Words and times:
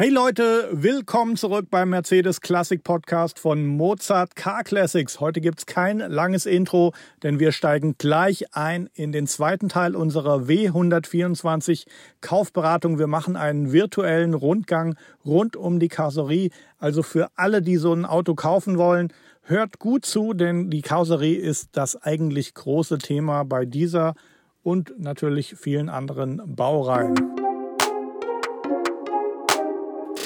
Hey 0.00 0.08
Leute, 0.08 0.66
willkommen 0.72 1.36
zurück 1.36 1.66
beim 1.70 1.90
Mercedes 1.90 2.40
Classic 2.40 2.82
Podcast 2.82 3.38
von 3.38 3.66
Mozart 3.66 4.34
Car 4.34 4.64
Classics. 4.64 5.20
Heute 5.20 5.42
gibt's 5.42 5.66
kein 5.66 5.98
langes 5.98 6.46
Intro, 6.46 6.94
denn 7.22 7.38
wir 7.38 7.52
steigen 7.52 7.96
gleich 7.98 8.56
ein 8.56 8.88
in 8.94 9.12
den 9.12 9.26
zweiten 9.26 9.68
Teil 9.68 9.94
unserer 9.94 10.44
W124 10.44 11.86
Kaufberatung. 12.22 12.98
Wir 12.98 13.08
machen 13.08 13.36
einen 13.36 13.72
virtuellen 13.72 14.32
Rundgang 14.32 14.96
rund 15.26 15.54
um 15.54 15.78
die 15.78 15.88
Karosserie. 15.88 16.48
Also 16.78 17.02
für 17.02 17.28
alle, 17.36 17.60
die 17.60 17.76
so 17.76 17.92
ein 17.92 18.06
Auto 18.06 18.34
kaufen 18.34 18.78
wollen, 18.78 19.12
hört 19.42 19.80
gut 19.80 20.06
zu, 20.06 20.32
denn 20.32 20.70
die 20.70 20.80
Karosserie 20.80 21.36
ist 21.36 21.68
das 21.72 22.02
eigentlich 22.02 22.54
große 22.54 22.96
Thema 22.96 23.44
bei 23.44 23.66
dieser 23.66 24.14
und 24.62 24.98
natürlich 24.98 25.56
vielen 25.56 25.90
anderen 25.90 26.40
Baureihen. 26.56 27.39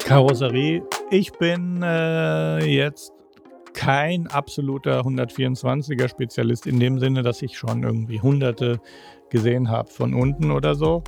Karosserie. 0.05 0.83
Ich 1.11 1.33
bin 1.33 1.83
äh, 1.83 2.63
jetzt 2.67 3.11
kein 3.73 4.27
absoluter 4.27 5.01
124er 5.01 6.09
Spezialist 6.09 6.67
in 6.67 6.79
dem 6.79 6.99
Sinne, 6.99 7.23
dass 7.23 7.41
ich 7.41 7.57
schon 7.57 7.83
irgendwie 7.83 8.21
hunderte 8.21 8.81
gesehen 9.31 9.71
habe 9.71 9.89
von 9.91 10.13
unten 10.13 10.51
oder 10.51 10.75
so. 10.75 11.03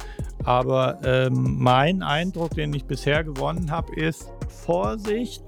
Aber 0.44 0.98
ähm, 1.04 1.56
mein 1.58 2.02
Eindruck, 2.02 2.54
den 2.54 2.72
ich 2.72 2.86
bisher 2.86 3.22
gewonnen 3.22 3.70
habe, 3.70 3.94
ist 4.00 4.32
Vorsicht. 4.48 5.44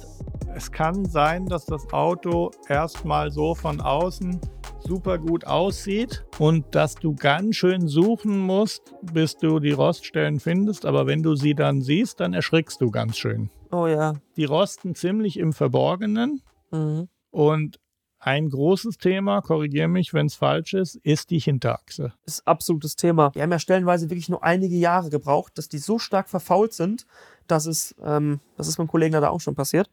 Es 0.55 0.71
kann 0.71 1.07
sein, 1.07 1.47
dass 1.47 1.65
das 1.65 1.91
Auto 1.91 2.51
erstmal 2.69 3.31
so 3.31 3.55
von 3.55 3.81
außen 3.81 4.39
super 4.81 5.19
gut 5.19 5.47
aussieht 5.47 6.25
und 6.39 6.75
dass 6.75 6.95
du 6.95 7.15
ganz 7.15 7.57
schön 7.57 7.89
suchen 7.89 8.39
musst, 8.39 8.95
bis 9.03 9.37
du 9.37 9.59
die 9.61 9.73
Roststellen 9.73 10.41
findest. 10.41 10.87
Aber 10.87 11.07
wenn 11.07 11.23
du 11.23 11.35
sie 11.35 11.55
dann 11.55 11.81
siehst, 11.81 12.21
dann 12.21 12.35
erschrickst 12.35 12.81
du 12.81 12.91
ganz 12.91 13.17
schön. 13.17 13.51
Oh 13.71 13.87
ja. 13.87 14.15
Die 14.37 14.45
rosten 14.45 14.95
ziemlich 14.95 15.39
im 15.39 15.53
Verborgenen. 15.53 16.43
Mhm. 16.71 17.09
Und 17.31 17.79
ein 18.21 18.49
großes 18.49 18.99
Thema, 18.99 19.41
korrigiere 19.43 19.87
mich, 19.87 20.13
wenn 20.13 20.27
es 20.27 20.35
falsch 20.35 20.75
ist, 20.75 20.97
ist 20.97 21.31
die 21.31 21.39
Hinterachse. 21.39 22.13
Ist 22.27 22.47
absolutes 22.47 22.97
Thema. 22.97 23.31
Die 23.31 23.43
haben 23.43 23.53
ja 23.53 23.61
stellenweise 23.61 24.11
wirklich 24.11 24.29
nur 24.29 24.43
einige 24.43 24.75
Jahre 24.75 25.09
gebraucht, 25.09 25.57
dass 25.57 25.69
die 25.69 25.79
so 25.79 25.99
stark 25.99 26.29
verfault 26.29 26.73
sind, 26.73 27.07
dass 27.47 27.67
es, 27.67 27.95
ähm, 28.03 28.41
das 28.57 28.67
ist 28.67 28.79
meinem 28.79 28.89
Kollegen 28.89 29.13
da 29.13 29.29
auch 29.29 29.41
schon 29.41 29.55
passiert, 29.55 29.89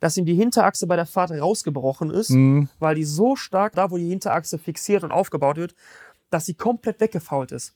dass 0.00 0.16
ihm 0.16 0.24
die 0.26 0.34
Hinterachse 0.34 0.86
bei 0.86 0.96
der 0.96 1.06
Fahrt 1.06 1.30
rausgebrochen 1.30 2.10
ist, 2.10 2.30
Mhm. 2.30 2.68
weil 2.78 2.94
die 2.94 3.04
so 3.04 3.36
stark, 3.36 3.74
da 3.74 3.90
wo 3.90 3.96
die 3.96 4.08
Hinterachse 4.08 4.58
fixiert 4.58 5.04
und 5.04 5.12
aufgebaut 5.12 5.56
wird, 5.56 5.74
dass 6.30 6.46
sie 6.46 6.54
komplett 6.54 7.00
weggefault 7.00 7.52
ist. 7.52 7.74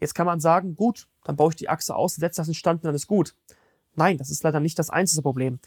Jetzt 0.00 0.14
kann 0.14 0.26
man 0.26 0.40
sagen, 0.40 0.74
gut, 0.76 1.06
dann 1.24 1.36
baue 1.36 1.50
ich 1.50 1.56
die 1.56 1.68
Achse 1.68 1.94
aus, 1.94 2.14
setze 2.14 2.40
das 2.40 2.48
in 2.48 2.54
Stand 2.54 2.82
und 2.82 2.86
dann 2.86 2.94
ist 2.94 3.06
gut. 3.06 3.34
Nein, 3.94 4.16
das 4.16 4.30
ist 4.30 4.42
leider 4.44 4.60
nicht 4.60 4.78
das 4.78 4.90
einzige 4.90 5.22
Problem. 5.22 5.58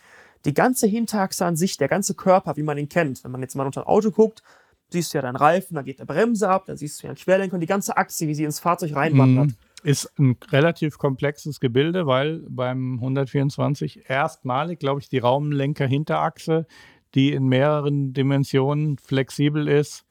Die 0.46 0.54
ganze 0.54 0.88
Hinterachse 0.88 1.46
an 1.46 1.56
sich, 1.58 1.78
der 1.78 1.88
ganze 1.90 2.16
Körper, 2.16 2.56
wie 2.56 2.64
man 2.64 2.78
ihn 2.78 2.90
kennt, 2.90 3.24
wenn 3.24 3.32
man 3.32 3.42
jetzt 3.42 3.56
mal 3.56 3.66
unter 3.66 3.82
ein 3.82 3.88
Auto 3.88 4.10
guckt, 4.12 4.42
siehst 4.90 5.14
du 5.14 5.18
ja 5.18 5.22
deinen 5.22 5.36
Reifen, 5.36 5.76
dann 5.76 5.86
geht 5.86 6.00
der 6.00 6.06
Bremse 6.06 6.50
ab, 6.50 6.64
dann 6.66 6.78
siehst 6.78 7.02
du 7.02 7.08
ja 7.08 7.12
einen 7.12 7.18
Querlenker 7.18 7.54
und 7.56 7.60
die 7.60 7.68
ganze 7.68 7.96
Achse, 7.98 8.28
wie 8.28 8.36
sie 8.36 8.44
ins 8.46 8.60
Fahrzeug 8.60 8.96
reinwandert. 8.96 9.48
Mhm. 9.48 9.56
Ist 9.84 10.12
ein 10.20 10.38
relativ 10.52 10.98
komplexes 10.98 11.60
Gebilde, 11.60 12.06
weil 12.06 12.44
beim 12.48 12.96
124 12.96 14.10
erstmalig, 14.10 14.80
glaube 14.80 15.02
ich, 15.02 15.10
die 15.10 15.18
Raumlenker-Hinterachse, 15.18 16.68
die 17.16 17.34
in 17.34 17.48
mehreren 17.48 18.14
Dimensionen 18.14 18.98
flexibel 18.98 19.68
ist 19.68 20.06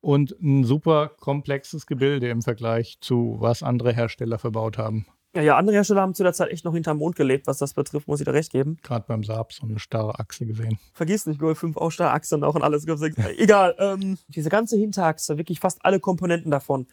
und 0.00 0.34
ein 0.42 0.64
super 0.64 1.12
komplexes 1.20 1.86
Gebilde 1.86 2.28
im 2.28 2.42
Vergleich 2.42 2.98
zu 3.00 3.36
was 3.40 3.62
andere 3.62 3.92
Hersteller 3.92 4.38
verbaut 4.38 4.78
haben. 4.78 5.06
Ja, 5.34 5.42
ja, 5.42 5.56
andere 5.56 5.76
Hersteller 5.76 6.00
haben 6.00 6.14
zu 6.14 6.22
der 6.22 6.32
Zeit 6.32 6.50
echt 6.50 6.64
noch 6.64 6.74
hinterm 6.74 6.98
Mond 6.98 7.16
gelebt, 7.16 7.48
was 7.48 7.58
das 7.58 7.74
betrifft, 7.74 8.06
muss 8.06 8.20
ich 8.20 8.24
dir 8.24 8.34
recht 8.34 8.52
geben. 8.52 8.76
Gerade 8.82 9.04
beim 9.08 9.24
Saab 9.24 9.52
so 9.52 9.66
eine 9.66 9.80
starre 9.80 10.20
Achse 10.20 10.46
gesehen. 10.46 10.78
Vergiss 10.92 11.26
nicht, 11.26 11.40
Golf 11.40 11.58
5 11.58 11.76
auch 11.76 11.90
Starrachse 11.90 12.36
und 12.36 12.44
auch 12.44 12.54
und 12.54 12.62
alles. 12.62 12.86
Golf 12.86 13.00
6. 13.00 13.16
Egal, 13.38 13.74
ähm, 13.78 14.16
diese 14.28 14.48
ganze 14.48 14.76
Hinterachse, 14.76 15.36
wirklich 15.36 15.58
fast 15.58 15.84
alle 15.84 15.98
Komponenten 15.98 16.52
davon, 16.52 16.86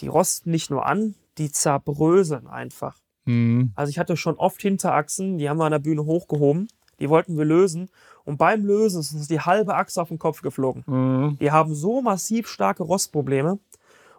die 0.00 0.08
rosten 0.08 0.50
nicht 0.50 0.68
nur 0.68 0.84
an, 0.84 1.14
die 1.38 1.50
zerbröseln 1.50 2.46
einfach. 2.46 2.98
Mhm. 3.24 3.72
Also 3.74 3.90
ich 3.90 3.98
hatte 3.98 4.16
schon 4.16 4.36
oft 4.36 4.60
Hinterachsen, 4.60 5.38
die 5.38 5.48
haben 5.48 5.58
wir 5.58 5.64
an 5.64 5.72
der 5.72 5.78
Bühne 5.78 6.04
hochgehoben, 6.04 6.68
die 7.00 7.08
wollten 7.08 7.36
wir 7.36 7.44
lösen 7.44 7.90
und 8.24 8.38
beim 8.38 8.64
Lösen 8.64 9.00
ist 9.00 9.12
uns 9.12 9.28
die 9.28 9.40
halbe 9.40 9.74
Achse 9.74 10.00
auf 10.00 10.08
den 10.08 10.18
Kopf 10.18 10.42
geflogen. 10.42 10.84
Mhm. 10.86 11.38
Die 11.38 11.50
haben 11.50 11.74
so 11.74 12.02
massiv 12.02 12.48
starke 12.48 12.82
Rostprobleme 12.82 13.58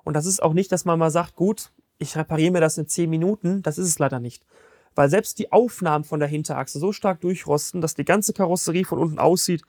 und 0.03 0.13
das 0.13 0.25
ist 0.25 0.44
auch 0.44 0.53
nicht, 0.53 0.72
dass 0.72 0.85
man 0.85 1.00
mal 1.00 1.11
sagt, 1.11 1.35
gut, 1.35 1.72
ich 1.97 2.16
repariere 2.16 2.51
mir 2.51 2.61
das 2.61 2.77
in 2.77 2.88
10 2.88 3.09
Minuten, 3.09 3.61
das 3.63 3.77
ist 3.77 3.88
es 3.88 4.00
leider 4.00 4.19
nicht. 4.19 4.45
Weil 4.94 5.09
selbst 5.09 5.39
die 5.39 5.51
Aufnahmen 5.51 6.03
von 6.03 6.19
der 6.19 6.29
Hinterachse 6.29 6.79
so 6.79 6.91
stark 6.91 7.22
durchrosten, 7.22 7.81
dass 7.81 7.94
die 7.94 8.06
ganze 8.06 8.33
Karosserie 8.33 8.85
von 8.85 9.00
unten 9.00 9.19
aussieht 9.19 9.63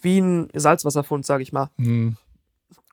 wie 0.00 0.20
ein 0.20 0.48
Salzwasserfund, 0.54 1.26
sage 1.26 1.42
ich 1.42 1.52
mal. 1.52 1.70
Mhm. 1.76 2.16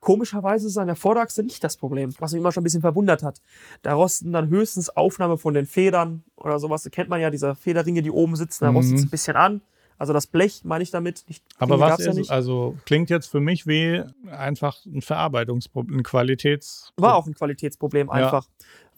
Komischerweise 0.05 0.67
ist 0.67 0.77
an 0.77 0.85
der 0.85 0.95
Vorderachse 0.95 1.41
nicht 1.41 1.63
das 1.63 1.77
Problem, 1.77 2.13
was 2.19 2.31
mich 2.31 2.39
immer 2.39 2.51
schon 2.51 2.61
ein 2.61 2.63
bisschen 2.65 2.81
verwundert 2.81 3.23
hat. 3.23 3.41
Da 3.81 3.95
rosten 3.95 4.31
dann 4.31 4.49
höchstens 4.49 4.89
Aufnahme 4.95 5.39
von 5.39 5.55
den 5.55 5.65
Federn 5.65 6.23
oder 6.35 6.59
sowas. 6.59 6.83
Da 6.83 6.91
kennt 6.91 7.09
man 7.09 7.19
ja 7.19 7.31
diese 7.31 7.55
Federringe, 7.55 8.03
die 8.03 8.11
oben 8.11 8.35
sitzen, 8.35 8.65
da 8.65 8.69
Mhm. 8.71 8.77
rostet 8.77 8.97
es 8.99 9.03
ein 9.05 9.09
bisschen 9.09 9.35
an. 9.35 9.61
Also 9.97 10.13
das 10.13 10.27
Blech 10.27 10.61
meine 10.63 10.83
ich 10.83 10.91
damit. 10.91 11.23
Nicht, 11.27 11.43
Aber 11.57 11.79
was 11.79 11.89
gab's 11.91 12.03
ja 12.05 12.11
ist, 12.11 12.17
nicht. 12.17 12.29
also 12.29 12.75
klingt 12.85 13.09
jetzt 13.09 13.27
für 13.27 13.39
mich 13.39 13.65
wie 13.65 14.03
einfach 14.29 14.77
ein 14.85 15.01
Verarbeitungsproblem, 15.01 15.99
ein 15.99 16.03
Qualitäts... 16.03 16.91
War 16.97 17.15
auch 17.15 17.25
ein 17.25 17.33
Qualitätsproblem 17.33 18.09
Ja. 18.13 18.41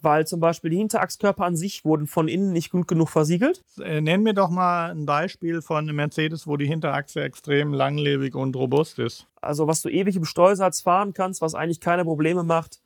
Weil 0.00 0.26
zum 0.26 0.38
Beispiel 0.40 0.70
die 0.70 0.76
Hinterachskörper 0.76 1.44
an 1.44 1.56
sich 1.56 1.84
wurden 1.84 2.06
von 2.06 2.28
innen 2.28 2.52
nicht 2.52 2.70
gut 2.70 2.86
genug 2.88 3.08
versiegelt. 3.08 3.62
Äh, 3.82 4.00
Nenn 4.00 4.22
mir 4.22 4.34
doch 4.34 4.48
mal 4.50 4.90
ein 4.92 5.06
Beispiel 5.06 5.60
von 5.62 5.78
einem 5.78 5.96
Mercedes, 5.96 6.46
wo 6.46 6.56
die 6.56 6.66
Hinterachse 6.66 7.22
extrem 7.22 7.72
langlebig 7.72 8.34
und 8.34 8.54
robust 8.56 8.98
ist. 9.00 9.26
Also 9.40 9.66
was 9.66 9.82
du 9.82 9.88
ewig 9.88 10.14
im 10.16 10.24
Streusatz 10.24 10.80
fahren 10.80 11.14
kannst, 11.14 11.40
was 11.42 11.54
eigentlich 11.54 11.80
keine 11.80 12.04
Probleme 12.04 12.44
macht, 12.44 12.80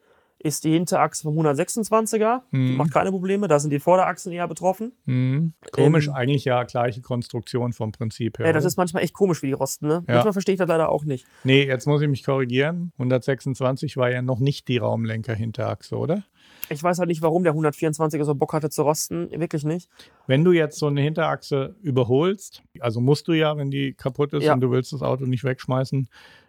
ist 0.44 0.64
die 0.64 0.72
Hinterachse 0.72 1.22
vom 1.22 1.36
126er. 1.38 2.40
Die 2.50 2.56
Mhm. 2.56 2.76
macht 2.76 2.90
keine 2.92 3.10
Probleme, 3.12 3.46
da 3.46 3.60
sind 3.60 3.70
die 3.70 3.78
Vorderachsen 3.78 4.32
eher 4.32 4.48
betroffen. 4.48 4.90
Mhm. 5.04 5.52
Komisch, 5.70 6.08
Ähm, 6.08 6.14
eigentlich 6.14 6.44
ja 6.44 6.64
gleiche 6.64 7.00
Konstruktion 7.00 7.72
vom 7.72 7.92
Prinzip 7.92 8.38
her. 8.40 8.46
Ja, 8.46 8.52
das 8.52 8.64
ist 8.64 8.76
manchmal 8.76 9.04
echt 9.04 9.14
komisch, 9.14 9.40
wie 9.42 9.46
die 9.48 9.52
rosten. 9.52 9.86
Ne? 9.86 10.02
Ja. 10.08 10.14
Manchmal 10.14 10.32
verstehe 10.32 10.54
ich 10.54 10.58
das 10.58 10.66
leider 10.68 10.88
auch 10.88 11.04
nicht. 11.04 11.26
nee, 11.44 11.64
jetzt 11.64 11.86
muss 11.86 12.02
ich 12.02 12.08
mich 12.08 12.24
korrigieren. 12.24 12.90
126 12.98 13.96
war 13.96 14.10
ja 14.10 14.20
noch 14.20 14.40
nicht 14.40 14.66
die 14.66 14.78
Raumlenker-Hinterachse, 14.78 15.96
oder? 15.96 16.24
Ich 16.72 16.82
weiß 16.82 16.98
halt 16.98 17.08
nicht, 17.08 17.22
warum 17.22 17.44
der 17.44 17.54
124er 17.54 18.24
so 18.24 18.34
Bock 18.34 18.52
hatte 18.52 18.70
zu 18.70 18.82
rosten. 18.82 19.28
Wirklich 19.30 19.64
nicht. 19.64 19.88
Wenn 20.26 20.44
du 20.44 20.52
jetzt 20.52 20.78
so 20.78 20.86
eine 20.86 21.00
Hinterachse 21.00 21.76
überholst, 21.82 22.62
also 22.80 23.00
musst 23.00 23.28
du 23.28 23.32
ja, 23.32 23.56
wenn 23.56 23.70
die 23.70 23.94
kaputt 23.94 24.32
ist 24.32 24.44
Ja. 24.44 24.54
und 24.54 24.60
du 24.60 24.70
willst 24.70 24.92
das 24.92 25.02
Auto 25.02 25.24
nicht 25.26 25.44
wegschmeißen, 25.44 26.08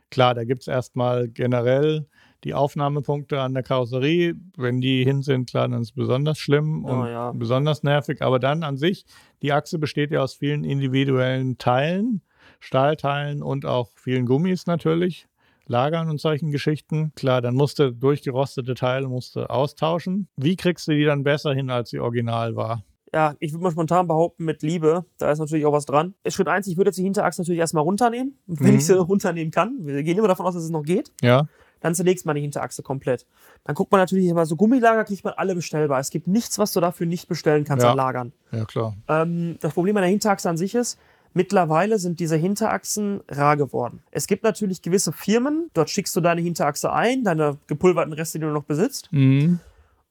klar, 0.09 0.33
da 0.33 0.43
gibt 0.43 0.61
es 0.61 0.67
erstmal 0.67 1.27
generell 1.27 2.07
die 2.43 2.53
Aufnahmepunkte 2.53 3.39
an 3.39 3.53
der 3.53 3.63
Karosserie. 3.63 4.35
Wenn 4.57 4.81
die 4.81 5.03
hin 5.03 5.21
sind, 5.21 5.49
klar, 5.49 5.67
dann 5.69 5.81
ist 5.81 5.89
es 5.89 5.91
besonders 5.93 6.37
schlimm 6.37 6.83
und 6.83 6.99
Ja, 7.05 7.09
ja. 7.09 7.31
besonders 7.31 7.83
nervig. 7.83 8.21
Aber 8.21 8.37
dann 8.39 8.63
an 8.63 8.77
sich, 8.77 9.05
die 9.41 9.53
Achse 9.53 9.79
besteht 9.79 10.11
ja 10.11 10.21
aus 10.21 10.33
vielen 10.33 10.63
individuellen 10.63 11.57
Teilen, 11.57 12.21
Stahlteilen 12.59 13.41
und 13.41 13.65
auch 13.65 13.89
vielen 13.95 14.25
Gummis 14.25 14.65
natürlich. 14.67 15.27
Lagern 15.67 16.09
und 16.09 16.19
solchen 16.19 16.51
Geschichten. 16.51 17.11
Klar, 17.15 17.41
dann 17.41 17.55
musst 17.55 17.79
du 17.79 17.91
durchgerostete 17.93 18.73
Teile 18.75 19.07
musst 19.07 19.35
du 19.35 19.49
austauschen. 19.49 20.27
Wie 20.37 20.55
kriegst 20.55 20.87
du 20.87 20.91
die 20.91 21.05
dann 21.05 21.23
besser 21.23 21.53
hin, 21.53 21.69
als 21.69 21.89
sie 21.91 21.99
original 21.99 22.55
war? 22.55 22.83
Ja, 23.13 23.35
ich 23.39 23.53
würde 23.53 23.63
mal 23.63 23.71
spontan 23.71 24.07
behaupten, 24.07 24.43
mit 24.43 24.63
Liebe, 24.63 25.05
da 25.19 25.31
ist 25.31 25.37
natürlich 25.37 25.65
auch 25.67 25.71
was 25.73 25.85
dran. 25.85 26.15
Schritt 26.27 26.47
eins, 26.47 26.65
ich 26.67 26.77
würde 26.77 26.87
jetzt 26.89 26.97
die 26.97 27.03
Hinterachse 27.03 27.41
natürlich 27.41 27.59
erstmal 27.59 27.83
runternehmen, 27.83 28.37
wenn 28.47 28.71
Mhm. 28.71 28.77
ich 28.77 28.85
sie 28.87 28.97
runternehmen 28.97 29.51
kann. 29.51 29.77
Wir 29.81 30.01
gehen 30.03 30.17
immer 30.17 30.27
davon 30.27 30.45
aus, 30.47 30.55
dass 30.55 30.63
es 30.63 30.71
noch 30.71 30.83
geht. 30.83 31.11
Ja. 31.21 31.47
Dann 31.79 31.93
zerlegst 31.93 32.25
man 32.25 32.35
die 32.35 32.41
Hinterachse 32.41 32.81
komplett. 32.81 33.27
Dann 33.65 33.75
guckt 33.75 33.91
man 33.91 33.99
natürlich 33.99 34.27
immer 34.27 34.45
so 34.45 34.55
Gummilager, 34.55 35.03
kriegt 35.03 35.23
man 35.25 35.33
alle 35.35 35.53
bestellbar. 35.53 35.99
Es 35.99 36.09
gibt 36.11 36.27
nichts, 36.27 36.57
was 36.57 36.71
du 36.71 36.79
dafür 36.79 37.05
nicht 37.05 37.27
bestellen 37.27 37.65
kannst 37.65 37.83
Ja. 37.83 37.91
an 37.91 37.97
Lagern. 37.97 38.31
Ja, 38.51 38.63
klar. 38.65 38.95
Ähm, 39.09 39.57
das 39.59 39.73
Problem 39.73 39.95
an 39.97 40.01
der 40.03 40.09
Hinterachse 40.09 40.49
an 40.49 40.57
sich 40.57 40.73
ist, 40.75 40.97
mittlerweile 41.33 41.99
sind 41.99 42.19
diese 42.19 42.35
Hinterachsen 42.35 43.21
rar 43.29 43.57
geworden. 43.57 44.01
Es 44.11 44.27
gibt 44.27 44.43
natürlich 44.43 44.81
gewisse 44.81 45.11
Firmen, 45.11 45.69
dort 45.73 45.89
schickst 45.89 46.15
du 46.15 46.21
deine 46.21 46.41
Hinterachse 46.41 46.91
ein, 46.91 47.23
deine 47.23 47.57
gepulverten 47.67 48.13
Reste, 48.13 48.39
die 48.39 48.45
du 48.45 48.51
noch 48.51 48.63
besitzt, 48.63 49.09
Mhm. 49.11 49.59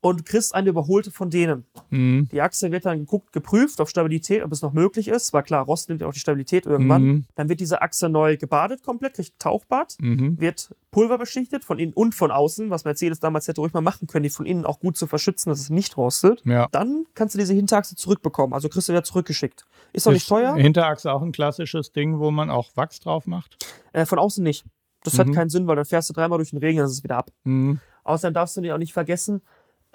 Und 0.03 0.21
du 0.21 0.25
kriegst 0.25 0.55
eine 0.55 0.69
überholte 0.69 1.11
von 1.11 1.31
denen. 1.31 1.65
Mhm. 1.91 2.29
Die 2.31 2.43
Achse 2.43 2.71
wird 2.71 2.85
dann 2.85 2.99
geguckt, 2.99 3.33
geprüft 3.33 3.81
auf 3.81 3.89
Stabilität, 3.89 4.43
ob 4.43 4.53
es 4.53 4.61
noch 4.61 4.73
möglich 4.75 5.09
ist. 5.09 5.33
War 5.33 5.43
klar, 5.43 5.65
Rost 5.65 5.89
nimmt 5.89 6.01
ja 6.03 6.09
auch 6.09 6.13
die 6.13 6.19
Stabilität 6.19 6.67
irgendwann. 6.67 7.03
Mhm. 7.03 7.25
Dann 7.37 7.49
wird 7.49 7.61
diese 7.61 7.81
Achse 7.83 8.09
neu 8.11 8.37
gebadet 8.37 8.83
komplett, 8.83 9.15
kriegt 9.15 9.35
ein 9.37 9.39
Tauchbad, 9.39 9.97
Mhm. 10.01 10.39
wird 10.41 10.75
pulverbeschichtet 10.91 11.65
von 11.65 11.79
innen 11.79 11.93
und 11.95 12.15
von 12.15 12.31
außen, 12.31 12.69
was 12.71 12.85
Mercedes 12.85 13.21
damals 13.21 13.49
hätte 13.49 13.61
ruhig 13.61 13.73
mal 13.73 13.81
machen 13.81 14.07
können, 14.09 14.25
die 14.25 14.31
von 14.31 14.45
innen 14.45 14.67
auch 14.67 14.79
gut 14.81 14.97
zu 14.97 15.07
verschützen, 15.07 15.49
dass 15.51 15.61
es 15.61 15.71
nicht 15.71 15.97
rostet. 15.97 16.43
Ja. 16.45 16.69
Dann 16.73 17.07
kannst 17.15 17.35
du 17.35 17.39
diese 17.39 17.55
Hinterachse 17.55 17.97
zurückbekommen, 17.97 18.53
also 18.53 18.69
kriegst 18.69 18.89
du 18.89 18.93
wieder 18.93 19.05
zurückgeschickt. 19.05 19.65
Ist 19.93 20.07
doch 20.07 20.13
nicht 20.13 20.29
teuer, 20.29 20.55
Hinterachse 20.57 21.13
auch 21.13 21.23
ein 21.23 21.33
klassisches 21.33 21.93
Ding, 21.93 22.19
wo 22.19 22.31
man 22.31 22.51
auch 22.51 22.71
Wachs 22.77 23.01
drauf 23.01 23.27
macht? 23.27 23.57
äh, 23.95 24.07
von 24.07 24.19
außen 24.19 24.43
nicht. 24.43 24.65
Das 25.05 25.15
Mhm. 25.15 25.19
hat 25.19 25.33
keinen 25.33 25.51
Sinn, 25.51 25.67
weil 25.67 25.77
dann 25.77 25.85
fährst 25.85 26.09
du 26.09 26.15
dreimal 26.15 26.39
durch 26.39 26.51
den 26.51 26.59
Regen, 26.61 26.79
dann 26.79 26.87
ist 26.87 26.93
es 26.93 27.03
wieder 27.05 27.19
ab. 27.19 27.31
Mhm. 27.45 27.81
Außerdem 28.05 28.35
darfst 28.35 28.57
du 28.57 28.61
dir 28.61 28.75
auch 28.75 28.79
nicht 28.79 28.93
vergessen, 28.93 29.43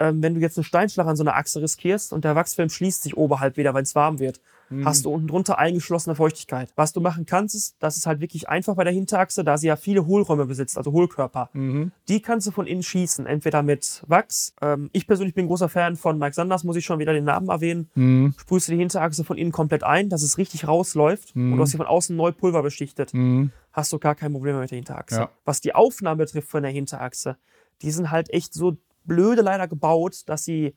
ähm, 0.00 0.22
wenn 0.22 0.34
du 0.34 0.40
jetzt 0.40 0.56
einen 0.58 0.64
Steinschlag 0.64 1.06
an 1.06 1.16
so 1.16 1.22
einer 1.24 1.34
Achse 1.36 1.60
riskierst 1.60 2.12
und 2.12 2.24
der 2.24 2.34
Wachsfilm 2.36 2.68
schließt 2.70 3.02
sich 3.02 3.16
oberhalb 3.16 3.56
wieder, 3.56 3.74
wenn 3.74 3.82
es 3.82 3.94
warm 3.94 4.18
wird, 4.18 4.40
Mhm. 4.70 4.84
hast 4.84 5.06
du 5.06 5.10
unten 5.10 5.28
drunter 5.28 5.58
eingeschlossene 5.58 6.14
Feuchtigkeit. 6.14 6.70
Was 6.76 6.92
du 6.92 7.00
machen 7.00 7.24
kannst, 7.24 7.54
ist, 7.54 7.76
das 7.78 7.96
ist 7.96 8.06
halt 8.06 8.20
wirklich 8.20 8.50
einfach 8.50 8.74
bei 8.76 8.84
der 8.84 8.92
Hinterachse, 8.92 9.42
da 9.42 9.56
sie 9.56 9.66
ja 9.66 9.76
viele 9.76 10.04
Hohlräume 10.04 10.44
besitzt, 10.44 10.76
also 10.76 10.92
Hohlkörper. 10.92 11.48
Mhm. 11.54 11.90
Die 12.08 12.20
kannst 12.20 12.46
du 12.46 12.50
von 12.50 12.66
innen 12.66 12.82
schießen, 12.82 13.24
entweder 13.24 13.62
mit 13.62 14.02
Wachs. 14.06 14.52
Ähm, 14.60 14.90
ich 14.92 15.06
persönlich 15.06 15.34
bin 15.34 15.46
großer 15.46 15.70
Fan 15.70 15.96
von 15.96 16.18
Mike 16.18 16.34
Sanders, 16.34 16.64
muss 16.64 16.76
ich 16.76 16.84
schon 16.84 16.98
wieder 16.98 17.14
den 17.14 17.24
Namen 17.24 17.48
erwähnen. 17.48 17.88
Mhm. 17.94 18.34
Sprühst 18.38 18.68
du 18.68 18.72
die 18.72 18.78
Hinterachse 18.78 19.24
von 19.24 19.38
innen 19.38 19.52
komplett 19.52 19.84
ein, 19.84 20.10
dass 20.10 20.22
es 20.22 20.36
richtig 20.36 20.68
rausläuft 20.68 21.34
Mhm. 21.34 21.52
und 21.52 21.56
du 21.56 21.62
hast 21.62 21.70
sie 21.70 21.78
von 21.78 21.86
außen 21.86 22.14
neu 22.14 22.32
Pulver 22.32 22.62
beschichtet. 22.62 23.14
Mhm. 23.14 23.52
Hast 23.72 23.90
du 23.94 23.98
gar 23.98 24.14
kein 24.16 24.32
Problem 24.32 24.52
mehr 24.52 24.60
mit 24.62 24.70
der 24.70 24.76
Hinterachse. 24.76 25.16
Ja. 25.20 25.30
Was 25.46 25.62
die 25.62 25.74
Aufnahme 25.74 26.16
betrifft 26.26 26.50
von 26.50 26.62
der 26.62 26.72
Hinterachse, 26.72 27.38
die 27.80 27.90
sind 27.90 28.10
halt 28.10 28.28
echt 28.34 28.52
so 28.52 28.76
blöde 29.08 29.42
leider 29.42 29.66
gebaut, 29.66 30.22
dass 30.26 30.44
sie, 30.44 30.76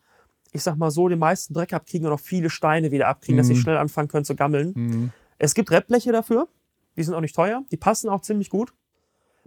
ich 0.52 0.64
sag 0.64 0.78
mal 0.78 0.90
so, 0.90 1.08
den 1.08 1.20
meisten 1.20 1.54
Dreck 1.54 1.74
abkriegen 1.74 2.08
und 2.08 2.14
auch 2.14 2.20
viele 2.20 2.50
Steine 2.50 2.92
wieder 2.92 3.08
abkriegen, 3.08 3.38
dass 3.38 3.48
sie 3.48 3.54
Mhm. 3.54 3.60
schnell 3.60 3.78
anfangen 3.78 4.08
können 4.08 4.26
zu 4.26 4.36
gammeln. 4.36 4.74
Mhm. 4.76 5.12
Es 5.38 5.54
gibt 5.54 5.70
Reppbleche 5.70 6.12
dafür, 6.12 6.48
die 6.98 7.04
sind 7.04 7.14
auch 7.14 7.22
nicht 7.22 7.36
teuer, 7.36 7.64
die 7.72 7.78
passen 7.78 8.10
auch 8.10 8.22
ziemlich 8.22 8.50
gut. 8.50 8.74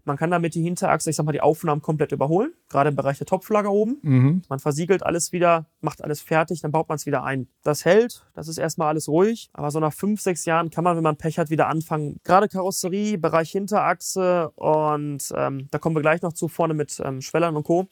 Man 0.07 0.19
kann 0.19 0.31
damit 0.31 0.55
die 0.55 0.63
Hinterachse, 0.63 1.09
ich 1.09 1.17
sag 1.17 1.25
mal, 1.25 1.33
die 1.33 1.41
Aufnahmen 1.41 1.81
komplett 1.81 2.13
überholen, 2.13 2.53
gerade 2.69 2.91
im 2.91 2.95
Bereich 2.97 3.17
der 3.17 3.27
Topflager 3.27 3.73
oben. 3.73 3.97
Mhm. 4.03 4.43
Man 4.51 4.59
versiegelt 4.59 5.03
alles 5.03 5.33
wieder, 5.33 5.65
macht 5.81 6.05
alles 6.05 6.21
fertig, 6.21 6.61
dann 6.61 6.73
baut 6.73 6.91
man 6.91 6.97
es 6.97 7.07
wieder 7.07 7.25
ein. 7.25 7.49
Das 7.63 7.87
hält, 7.87 8.27
das 8.35 8.47
ist 8.49 8.59
erstmal 8.59 8.89
alles 8.89 9.09
ruhig, 9.09 9.49
aber 9.55 9.71
so 9.71 9.81
nach 9.81 9.95
fünf, 9.95 10.21
sechs 10.21 10.45
Jahren 10.45 10.69
kann 10.69 10.85
man, 10.85 10.97
wenn 10.97 11.03
man 11.03 11.17
Pech 11.17 11.39
hat, 11.39 11.49
wieder 11.49 11.69
anfangen. 11.69 12.21
Gerade 12.23 12.49
Karosserie, 12.49 13.17
Bereich 13.17 13.51
Hinterachse 13.53 14.51
und 14.57 15.33
ähm, 15.35 15.69
da 15.71 15.79
kommen 15.79 15.97
wir 15.97 16.03
gleich 16.03 16.21
noch 16.21 16.35
zu, 16.35 16.49
vorne 16.49 16.75
mit 16.75 17.01
ähm, 17.03 17.23
Schwellern 17.23 17.57
und 17.57 17.63
Co., 17.63 17.87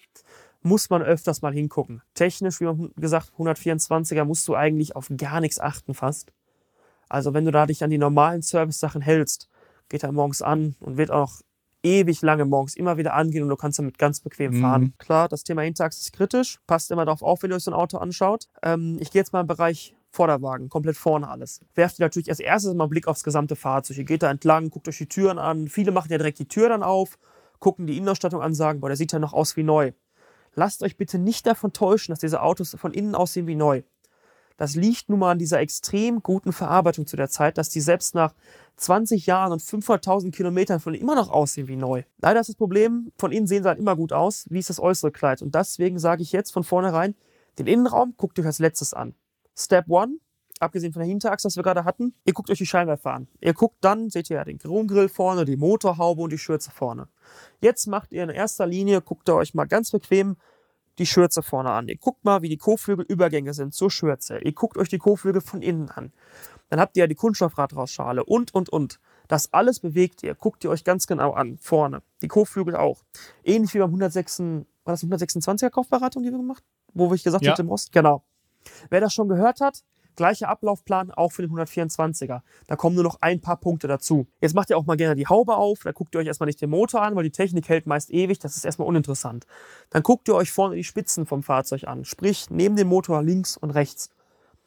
muss 0.63 0.91
man 0.91 1.03
öfters 1.03 1.43
mal 1.43 1.53
hingucken. 1.53 2.03
Technisch, 2.15 2.61
wie 2.61 2.65
man 2.65 2.91
gesagt, 2.97 3.33
124er 3.39 4.25
musst 4.25 4.47
du 4.49 4.55
eigentlich 4.55 4.95
auf 4.97 5.11
gar 5.17 5.41
nichts 5.41 5.59
achten 5.61 5.95
fast. 5.95 6.33
Also 7.09 7.35
wenn 7.35 7.45
du 7.45 7.51
da 7.51 7.67
dich 7.67 7.83
an 7.85 7.91
die 7.91 7.99
normalen 7.99 8.43
Service-Sachen 8.43 9.03
hältst, 9.03 9.49
geht 9.89 10.03
er 10.03 10.13
morgens 10.13 10.41
an 10.41 10.77
und 10.81 10.97
wird 10.97 11.11
auch 11.11 11.41
ewig 11.83 12.23
lange 12.23 12.45
morgens 12.45 12.77
immer 12.77 12.97
wieder 12.97 13.15
angehen 13.15 13.43
und 13.43 13.49
du 13.49 13.57
kannst 13.57 13.79
damit 13.79 13.99
ganz 13.99 14.21
bequem 14.21 14.53
Mhm. 14.53 14.61
fahren. 14.61 14.95
Klar, 14.99 15.29
das 15.29 15.43
Thema 15.43 15.63
Hinterachse 15.63 16.01
ist 16.01 16.13
kritisch. 16.13 16.59
Passt 16.67 16.91
immer 16.93 17.05
darauf 17.05 17.23
auf, 17.23 17.43
wenn 17.43 17.51
ihr 17.51 17.57
euch 17.57 17.65
so 17.65 17.73
ein 17.73 17.77
Auto 17.77 17.99
anschaut. 17.99 18.47
Ähm, 18.63 18.99
ich 19.01 19.11
gehe 19.11 19.21
jetzt 19.21 19.33
mal 19.33 19.41
im 19.41 19.47
Bereich 19.49 19.95
Vorderwagen, 20.11 20.69
komplett 20.69 20.97
vorne 20.97 21.27
alles. 21.29 21.61
Werft 21.75 21.99
ihr 21.99 22.05
natürlich 22.05 22.29
als 22.31 22.39
erstes 22.39 22.73
mal 22.75 22.85
einen 22.85 22.91
Blick 22.91 23.09
aufs 23.09 23.25
gesamte 23.25 23.57
Fahrzeug. 23.57 23.97
Ihr 23.97 24.05
geht 24.05 24.23
da 24.23 24.31
entlang, 24.31 24.69
guckt 24.71 24.87
euch 24.87 24.99
die 24.99 25.07
Türen 25.09 25.39
an. 25.39 25.69
Viele 25.69 25.91
machen 25.91 26.13
ja 26.13 26.19
direkt 26.19 26.39
die 26.39 26.47
Tür 26.49 26.69
dann 26.69 26.83
auf, 26.83 27.19
gucken 27.59 27.87
die 27.87 27.97
Innenausstattung 27.97 28.43
an, 28.43 28.55
sagen, 28.55 28.81
boah, 28.81 28.89
der 28.89 28.97
sieht 28.97 29.11
ja 29.13 29.19
noch 29.19 29.33
aus 29.33 29.57
wie 29.57 29.63
neu. 29.63 29.93
Lasst 30.55 30.83
euch 30.83 30.97
bitte 30.97 31.19
nicht 31.19 31.47
davon 31.47 31.73
täuschen, 31.73 32.13
dass 32.13 32.21
diese 32.21 32.43
Autos 32.43 32.77
von 32.79 32.93
innen 32.93 33.15
aussehen 33.15 33.47
wie 33.47 33.55
neu. 33.55 33.83
Das 34.57 34.75
liegt 34.75 35.09
nun 35.09 35.19
mal 35.19 35.33
an 35.33 35.39
dieser 35.39 35.61
extrem 35.61 36.23
guten 36.23 36.53
Verarbeitung 36.53 37.07
zu 37.07 37.17
der 37.17 37.29
Zeit, 37.29 37.59
dass 37.59 37.71
die 37.71 37.81
selbst 37.81 38.15
nach 38.15 38.35
20 38.77 39.27
Jahren 39.27 39.53
und 39.53 39.63
500.000 39.63 40.31
Kilometern 40.31 40.79
von 40.79 40.95
immer 40.95 41.15
noch 41.15 41.31
aussehen 41.31 41.69
wie 41.69 41.77
neu. 41.77 42.03
Leider 42.21 42.41
ist 42.41 42.49
das 42.49 42.57
Problem, 42.57 43.13
von 43.17 43.33
innen 43.33 43.47
sehen 43.47 43.63
sie 43.63 43.69
halt 43.69 43.79
immer 43.79 43.97
gut 43.97 44.13
aus. 44.13 44.47
Wie 44.51 44.59
ist 44.59 44.71
das 44.71 44.79
äußere 44.79 45.11
Kleid? 45.11 45.43
Und 45.43 45.55
deswegen 45.55 45.99
sage 45.99 46.23
ich 46.23 46.33
jetzt 46.33 46.53
von 46.53 46.65
vornherein, 46.65 47.15
den 47.59 47.67
Innenraum 47.67 48.15
guckt 48.17 48.39
euch 48.39 48.47
als 48.47 48.59
letztes 48.59 48.95
an. 48.95 49.15
Step 49.57 49.89
one, 49.89 50.19
abgesehen 50.61 50.93
von 50.93 51.01
der 51.01 51.09
Hinterachse, 51.09 51.47
was 51.47 51.57
wir 51.57 51.63
gerade 51.63 51.85
hatten, 51.85 52.15
ihr 52.25 52.33
guckt 52.33 52.51
euch 52.51 52.59
die 52.59 52.67
Scheinwerfer 52.67 53.13
an. 53.13 53.29
Ihr 53.41 53.55
guckt 53.55 53.77
dann, 53.81 54.11
seht 54.11 54.31
ihr 54.31 54.37
ja 54.37 54.45
den 54.45 54.59
Chromgrill 54.59 55.09
vorne, 55.09 55.45
die 55.45 55.57
Motorhaube 55.57 56.23
und 56.23 56.31
die 56.31 56.39
Schürze 56.39 56.71
vorne. 56.71 57.09
Jetzt 57.61 57.87
macht 57.87 58.13
ihr 58.13 58.23
in 58.23 58.31
erster 58.31 58.67
Linie, 58.67 59.01
guckt 59.03 59.29
ihr 59.29 59.35
euch 59.35 59.55
mal 59.55 59.67
ganz 59.67 59.91
bequem 59.91 60.37
die 60.99 61.07
Schürze 61.07 61.43
vorne 61.43 61.71
an. 61.71 61.89
Ihr 61.89 61.97
guckt 61.97 62.25
mal, 62.25 62.43
wie 62.43 62.49
die 62.49 62.59
Kotflügelübergänge 62.59 63.55
sind 63.55 63.75
zur 63.75 63.91
Schürze. 63.91 64.39
Ihr 64.39 64.53
guckt 64.53 64.77
euch 64.77 64.89
die 64.89 64.99
Kotflügel 64.99 65.41
von 65.41 65.63
innen 65.63 65.89
an. 65.91 66.13
Dann 66.69 66.81
habt 66.81 66.97
ihr 66.97 67.05
ja 67.05 67.07
die 67.07 67.15
Kunststoffradrausschale 67.15 68.25
und, 68.25 68.55
und, 68.55 68.69
und. 68.69 69.01
Das 69.29 69.53
alles 69.53 69.81
bewegt 69.81 70.23
ihr. 70.23 70.35
Guckt 70.35 70.65
ihr 70.65 70.71
euch 70.71 70.85
ganz 70.85 71.07
genau 71.07 71.33
an. 71.33 71.57
Vorne. 71.59 72.03
Die 72.21 72.29
Kotflügel 72.29 72.77
auch. 72.77 73.03
Ähnlich 73.43 73.73
wie 73.75 73.79
beim 73.79 73.89
106, 73.91 74.41
war 74.85 74.93
das 74.95 75.05
126er 75.05 75.71
Kaufberatung, 75.71 76.23
die 76.23 76.31
wir 76.31 76.39
gemacht 76.39 76.63
Wo 76.93 77.13
ich 77.15 77.23
gesagt 77.25 77.45
Ja. 77.45 77.53
habe, 77.53 77.63
im 77.63 77.69
Rost? 77.69 77.93
Genau. 77.93 78.23
Wer 78.91 79.01
das 79.01 79.15
schon 79.15 79.29
gehört 79.29 79.61
hat, 79.61 79.83
gleicher 80.17 80.49
Ablaufplan 80.49 81.11
auch 81.11 81.33
für 81.33 81.43
den 81.43 81.51
124er. 81.51 82.41
Da 82.67 82.77
kommen 82.77 82.95
nur 82.95 83.05
noch 83.05 83.19
ein 83.21 83.41
paar 83.41 83.57
Punkte 83.57 83.89
dazu. 83.89 84.27
Jetzt 84.41 84.55
macht 84.55 84.71
ihr 84.71 84.79
auch 84.79 84.87
mal 84.87 84.97
gerne 84.97 85.17
die 85.17 85.27
Haube 85.27 85.57
auf. 85.57 85.81
Da 85.85 85.93
guckt 85.93 86.15
ihr 86.15 86.21
euch 86.21 86.27
erstmal 86.27 86.47
nicht 86.47 86.61
den 86.61 86.71
Motor 86.71 87.03
an, 87.03 87.17
weil 87.17 87.25
die 87.25 87.31
Technik 87.31 87.69
hält 87.69 87.87
meist 87.87 88.11
ewig. 88.11 88.39
Das 88.39 88.57
ist 88.57 88.65
erstmal 88.65 88.89
uninteressant. 88.89 89.47
Dann 89.91 90.03
guckt 90.03 90.29
ihr 90.29 90.35
euch 90.35 90.53
vorne 90.53 90.77
die 90.77 90.85
Spitzen 90.85 91.27
vom 91.27 91.43
Fahrzeug 91.43 91.85
an. 91.85 92.05
Sprich, 92.05 92.51
neben 92.51 92.77
dem 92.77 92.89
Motor 92.89 93.23
links 93.23 93.57
und 93.57 93.71
rechts. 93.71 94.11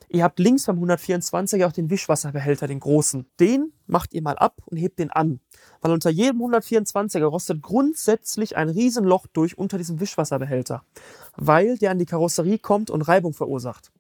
Ihr 0.10 0.24
habt 0.24 0.40
links 0.40 0.66
beim 0.66 0.82
124er 0.84 1.66
auch 1.66 1.72
den 1.72 1.90
Wischwasserbehälter, 1.90 2.68
den 2.68 2.80
großen. 2.80 3.26
Den 3.40 3.74
macht 3.88 4.14
ihr 4.14 4.22
mal 4.22 4.38
ab 4.38 4.62
und 4.66 4.78
hebt 4.78 5.00
den 5.00 5.10
an. 5.12 5.40
Weil 5.82 5.92
unter 5.92 6.10
jedem 6.10 6.42
124er 6.42 7.26
rostet 7.26 7.62
grundsätzlich 7.62 8.56
ein 8.56 8.70
Riesenloch 8.70 9.28
durch 9.28 9.58
unter 9.58 9.78
diesem 9.78 10.00
Wischwasserbehälter. 10.00 10.84
Weil 11.36 11.78
der 11.78 11.92
an 11.92 12.00
die 12.00 12.06
Karosserie 12.06 12.60
kommt 12.60 12.90
und 12.90 13.02
Reibung 13.02 13.34
verursacht. 13.34 13.92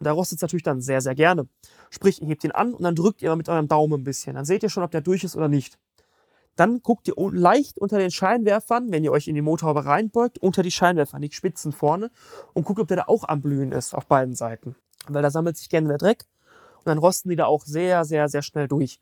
Und 0.00 0.06
da 0.06 0.12
rostet 0.12 0.38
es 0.38 0.42
natürlich 0.42 0.62
dann 0.62 0.80
sehr, 0.80 1.02
sehr 1.02 1.14
gerne. 1.14 1.46
Sprich, 1.90 2.22
ihr 2.22 2.28
hebt 2.28 2.42
ihn 2.42 2.52
an 2.52 2.72
und 2.72 2.82
dann 2.82 2.94
drückt 2.94 3.20
ihr 3.20 3.28
mal 3.28 3.36
mit 3.36 3.50
eurem 3.50 3.68
Daumen 3.68 4.00
ein 4.00 4.04
bisschen. 4.04 4.34
Dann 4.34 4.46
seht 4.46 4.62
ihr 4.62 4.70
schon, 4.70 4.82
ob 4.82 4.90
der 4.90 5.02
durch 5.02 5.24
ist 5.24 5.36
oder 5.36 5.48
nicht. 5.48 5.78
Dann 6.56 6.80
guckt 6.82 7.06
ihr 7.06 7.14
leicht 7.32 7.78
unter 7.78 7.98
den 7.98 8.10
Scheinwerfern, 8.10 8.90
wenn 8.90 9.04
ihr 9.04 9.12
euch 9.12 9.28
in 9.28 9.34
die 9.34 9.42
Motorhaube 9.42 9.84
reinbeugt, 9.84 10.38
unter 10.38 10.62
die 10.62 10.70
Scheinwerfer, 10.70 11.18
die 11.20 11.30
Spitzen 11.30 11.72
vorne 11.72 12.10
und 12.54 12.64
guckt, 12.64 12.80
ob 12.80 12.88
der 12.88 12.96
da 12.96 13.04
auch 13.08 13.24
am 13.24 13.42
Blühen 13.42 13.72
ist 13.72 13.94
auf 13.94 14.06
beiden 14.06 14.34
Seiten. 14.34 14.74
Weil 15.06 15.22
da 15.22 15.30
sammelt 15.30 15.58
sich 15.58 15.68
gerne 15.68 15.88
der 15.88 15.98
Dreck 15.98 16.24
und 16.78 16.86
dann 16.86 16.98
rosten 16.98 17.28
die 17.28 17.36
da 17.36 17.44
auch 17.44 17.64
sehr, 17.66 18.06
sehr, 18.06 18.28
sehr 18.30 18.42
schnell 18.42 18.68
durch. 18.68 19.00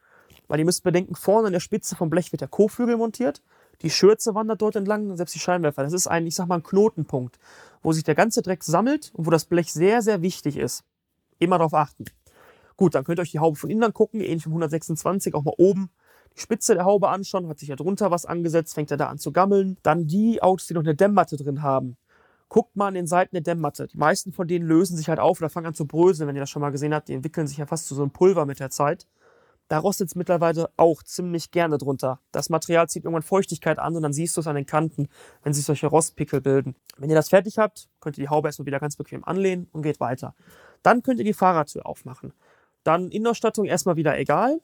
Weil 0.48 0.58
ihr 0.58 0.64
müsst 0.64 0.82
bedenken, 0.82 1.14
vorne 1.14 1.46
an 1.46 1.52
der 1.52 1.60
Spitze 1.60 1.94
vom 1.94 2.10
Blech 2.10 2.32
wird 2.32 2.40
der 2.40 2.48
Kotflügel 2.48 2.96
montiert, 2.96 3.40
die 3.82 3.90
Schürze 3.90 4.34
wandert 4.34 4.62
dort 4.62 4.76
entlang 4.76 5.16
selbst 5.16 5.34
die 5.34 5.40
Scheinwerfer. 5.40 5.82
Das 5.82 5.92
ist 5.92 6.06
ein, 6.06 6.26
ich 6.26 6.34
sag 6.34 6.46
mal, 6.48 6.56
ein 6.56 6.62
Knotenpunkt, 6.62 7.38
wo 7.82 7.92
sich 7.92 8.04
der 8.04 8.14
ganze 8.14 8.42
Dreck 8.42 8.64
sammelt 8.64 9.12
und 9.14 9.26
wo 9.26 9.30
das 9.30 9.44
Blech 9.44 9.72
sehr, 9.72 10.02
sehr 10.02 10.22
wichtig 10.22 10.56
ist. 10.56 10.84
Immer 11.38 11.58
darauf 11.58 11.74
achten. 11.74 12.04
Gut, 12.76 12.94
dann 12.94 13.04
könnt 13.04 13.18
ihr 13.18 13.22
euch 13.22 13.30
die 13.30 13.38
Haube 13.38 13.56
von 13.56 13.70
innen 13.70 13.84
angucken, 13.84 14.20
ähnlich 14.20 14.46
im 14.46 14.52
126, 14.52 15.34
auch 15.34 15.44
mal 15.44 15.54
oben 15.58 15.90
die 16.38 16.42
Spitze 16.42 16.74
der 16.74 16.84
Haube 16.84 17.08
anschauen, 17.08 17.48
hat 17.48 17.58
sich 17.58 17.68
ja 17.68 17.76
drunter 17.76 18.10
was 18.10 18.24
angesetzt, 18.24 18.74
fängt 18.74 18.90
er 18.90 18.96
da 18.96 19.08
an 19.08 19.18
zu 19.18 19.32
gammeln. 19.32 19.76
Dann 19.82 20.06
die 20.06 20.42
Autos, 20.42 20.68
die 20.68 20.74
noch 20.74 20.82
eine 20.82 20.94
Dämmmatte 20.94 21.36
drin 21.36 21.62
haben. 21.62 21.96
Guckt 22.48 22.76
mal 22.76 22.86
an 22.88 22.94
den 22.94 23.06
Seiten 23.06 23.34
der 23.34 23.42
Dämmmatte. 23.42 23.88
Die 23.88 23.98
meisten 23.98 24.32
von 24.32 24.46
denen 24.46 24.66
lösen 24.66 24.96
sich 24.96 25.08
halt 25.08 25.18
auf 25.18 25.40
oder 25.40 25.50
fangen 25.50 25.66
an 25.66 25.74
zu 25.74 25.86
bröseln, 25.86 26.28
wenn 26.28 26.36
ihr 26.36 26.40
das 26.40 26.50
schon 26.50 26.62
mal 26.62 26.70
gesehen 26.70 26.94
habt. 26.94 27.08
Die 27.08 27.14
entwickeln 27.14 27.46
sich 27.46 27.58
ja 27.58 27.66
fast 27.66 27.86
zu 27.86 27.94
so 27.94 28.02
einem 28.02 28.10
Pulver 28.10 28.46
mit 28.46 28.60
der 28.60 28.70
Zeit. 28.70 29.06
Da 29.68 29.78
rostet 29.78 30.08
es 30.08 30.14
mittlerweile 30.14 30.70
auch 30.76 31.02
ziemlich 31.02 31.50
gerne 31.50 31.76
drunter. 31.76 32.20
Das 32.32 32.48
Material 32.48 32.88
zieht 32.88 33.04
irgendwann 33.04 33.22
Feuchtigkeit 33.22 33.78
an 33.78 33.94
und 33.96 34.02
dann 34.02 34.14
siehst 34.14 34.36
du 34.36 34.40
es 34.40 34.46
an 34.46 34.56
den 34.56 34.66
Kanten, 34.66 35.08
wenn 35.42 35.52
sich 35.52 35.64
solche 35.64 35.86
Rostpickel 35.86 36.40
bilden. 36.40 36.74
Wenn 36.96 37.10
ihr 37.10 37.16
das 37.16 37.28
fertig 37.28 37.58
habt, 37.58 37.88
könnt 38.00 38.16
ihr 38.16 38.24
die 38.24 38.30
Haube 38.30 38.48
erstmal 38.48 38.66
wieder 38.66 38.80
ganz 38.80 38.96
bequem 38.96 39.24
anlehnen 39.24 39.68
und 39.72 39.82
geht 39.82 40.00
weiter. 40.00 40.34
Dann 40.82 41.02
könnt 41.02 41.18
ihr 41.18 41.24
die 41.24 41.34
Fahrradtür 41.34 41.86
aufmachen. 41.86 42.32
Dann 42.82 43.10
Innenausstattung 43.10 43.66
erstmal 43.66 43.96
wieder 43.96 44.18
egal, 44.18 44.60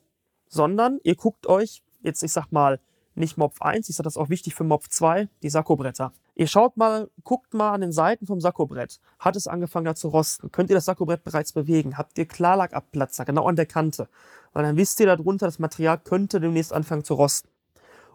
sondern 0.49 0.99
ihr 1.02 1.17
guckt 1.17 1.47
euch, 1.47 1.83
jetzt 2.00 2.23
ich 2.23 2.33
sag 2.33 2.50
mal, 2.50 2.81
nicht 3.14 3.37
Mopf 3.37 3.61
1, 3.61 3.88
ich 3.88 3.97
sag 3.97 4.05
das 4.05 4.17
auch 4.17 4.31
wichtig 4.31 4.55
für 4.55 4.64
Mopf 4.64 4.88
2, 4.88 5.28
die 5.43 5.50
Sakkobretter. 5.50 6.12
Ihr 6.37 6.49
schaut 6.49 6.76
mal, 6.76 7.09
guckt 7.23 7.55
mal 7.55 7.73
an 7.73 7.81
den 7.81 7.93
Seiten 7.93 8.26
vom 8.26 8.41
Sakkobrett. 8.41 8.99
Hat 9.21 9.37
es 9.37 9.47
angefangen 9.47 9.87
da 9.87 9.95
zu 9.95 10.09
rosten? 10.09 10.50
Könnt 10.50 10.69
ihr 10.69 10.75
das 10.75 10.87
Sakkobrett 10.87 11.23
bereits 11.23 11.53
bewegen? 11.53 11.97
Habt 11.97 12.19
ihr 12.19 12.26
Klarlackabplatzer 12.26 13.25
genau 13.25 13.47
an 13.47 13.55
der 13.55 13.67
Kante? 13.67 14.09
Weil 14.53 14.64
dann 14.64 14.76
wisst 14.76 14.99
ihr 14.99 15.07
darunter, 15.07 15.47
das 15.47 15.61
Material 15.61 15.99
könnte 15.99 16.41
demnächst 16.41 16.73
anfangen 16.73 17.05
zu 17.05 17.14
rosten. 17.14 17.49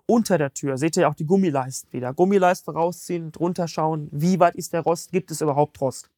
Unter 0.06 0.38
der 0.38 0.54
Tür 0.54 0.78
seht 0.78 0.98
ihr 0.98 1.08
auch 1.08 1.16
die 1.16 1.26
Gummileisten 1.26 1.94
wieder. 1.94 2.14
Gummileisten 2.14 2.76
rausziehen, 2.76 3.32
drunter 3.32 3.68
schauen, 3.70 4.10
wie 4.12 4.40
weit 4.40 4.56
ist 4.56 4.74
der 4.74 4.82
Rost, 4.82 5.12
gibt 5.12 5.32
es 5.32 5.40
überhaupt 5.40 5.80
Rost? 5.80 6.10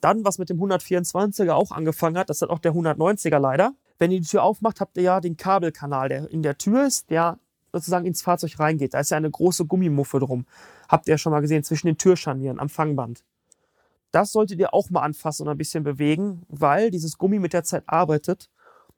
Dann, 0.00 0.24
was 0.24 0.38
mit 0.38 0.50
dem 0.50 0.58
124er 0.58 1.52
auch 1.52 1.70
angefangen 1.70 2.18
hat, 2.18 2.30
das 2.30 2.42
hat 2.42 2.50
auch 2.50 2.58
der 2.58 2.72
190er 2.72 3.38
leider. 3.38 3.74
Wenn 3.98 4.10
ihr 4.10 4.20
die 4.20 4.26
Tür 4.26 4.42
aufmacht, 4.42 4.80
habt 4.80 4.96
ihr 4.96 5.04
ja 5.04 5.20
den 5.20 5.36
Kabelkanal, 5.36 6.08
der 6.08 6.28
in 6.30 6.42
der 6.42 6.58
Tür 6.58 6.86
ist, 6.86 7.10
der 7.10 7.38
sozusagen 7.72 8.06
ins 8.06 8.22
Fahrzeug 8.22 8.58
reingeht. 8.58 8.94
Da 8.94 9.00
ist 9.00 9.10
ja 9.10 9.16
eine 9.16 9.30
große 9.30 9.66
Gummimuffe 9.66 10.18
drum. 10.18 10.46
Habt 10.92 11.08
ihr 11.08 11.14
ja 11.14 11.18
schon 11.18 11.32
mal 11.32 11.40
gesehen, 11.40 11.64
zwischen 11.64 11.86
den 11.86 11.96
Türscharnieren 11.96 12.60
am 12.60 12.68
Fangband. 12.68 13.24
Das 14.10 14.30
solltet 14.30 14.58
ihr 14.58 14.74
auch 14.74 14.90
mal 14.90 15.00
anfassen 15.00 15.44
und 15.44 15.48
ein 15.48 15.56
bisschen 15.56 15.84
bewegen, 15.84 16.42
weil 16.48 16.90
dieses 16.90 17.16
Gummi 17.16 17.38
mit 17.38 17.54
der 17.54 17.64
Zeit 17.64 17.84
arbeitet 17.86 18.50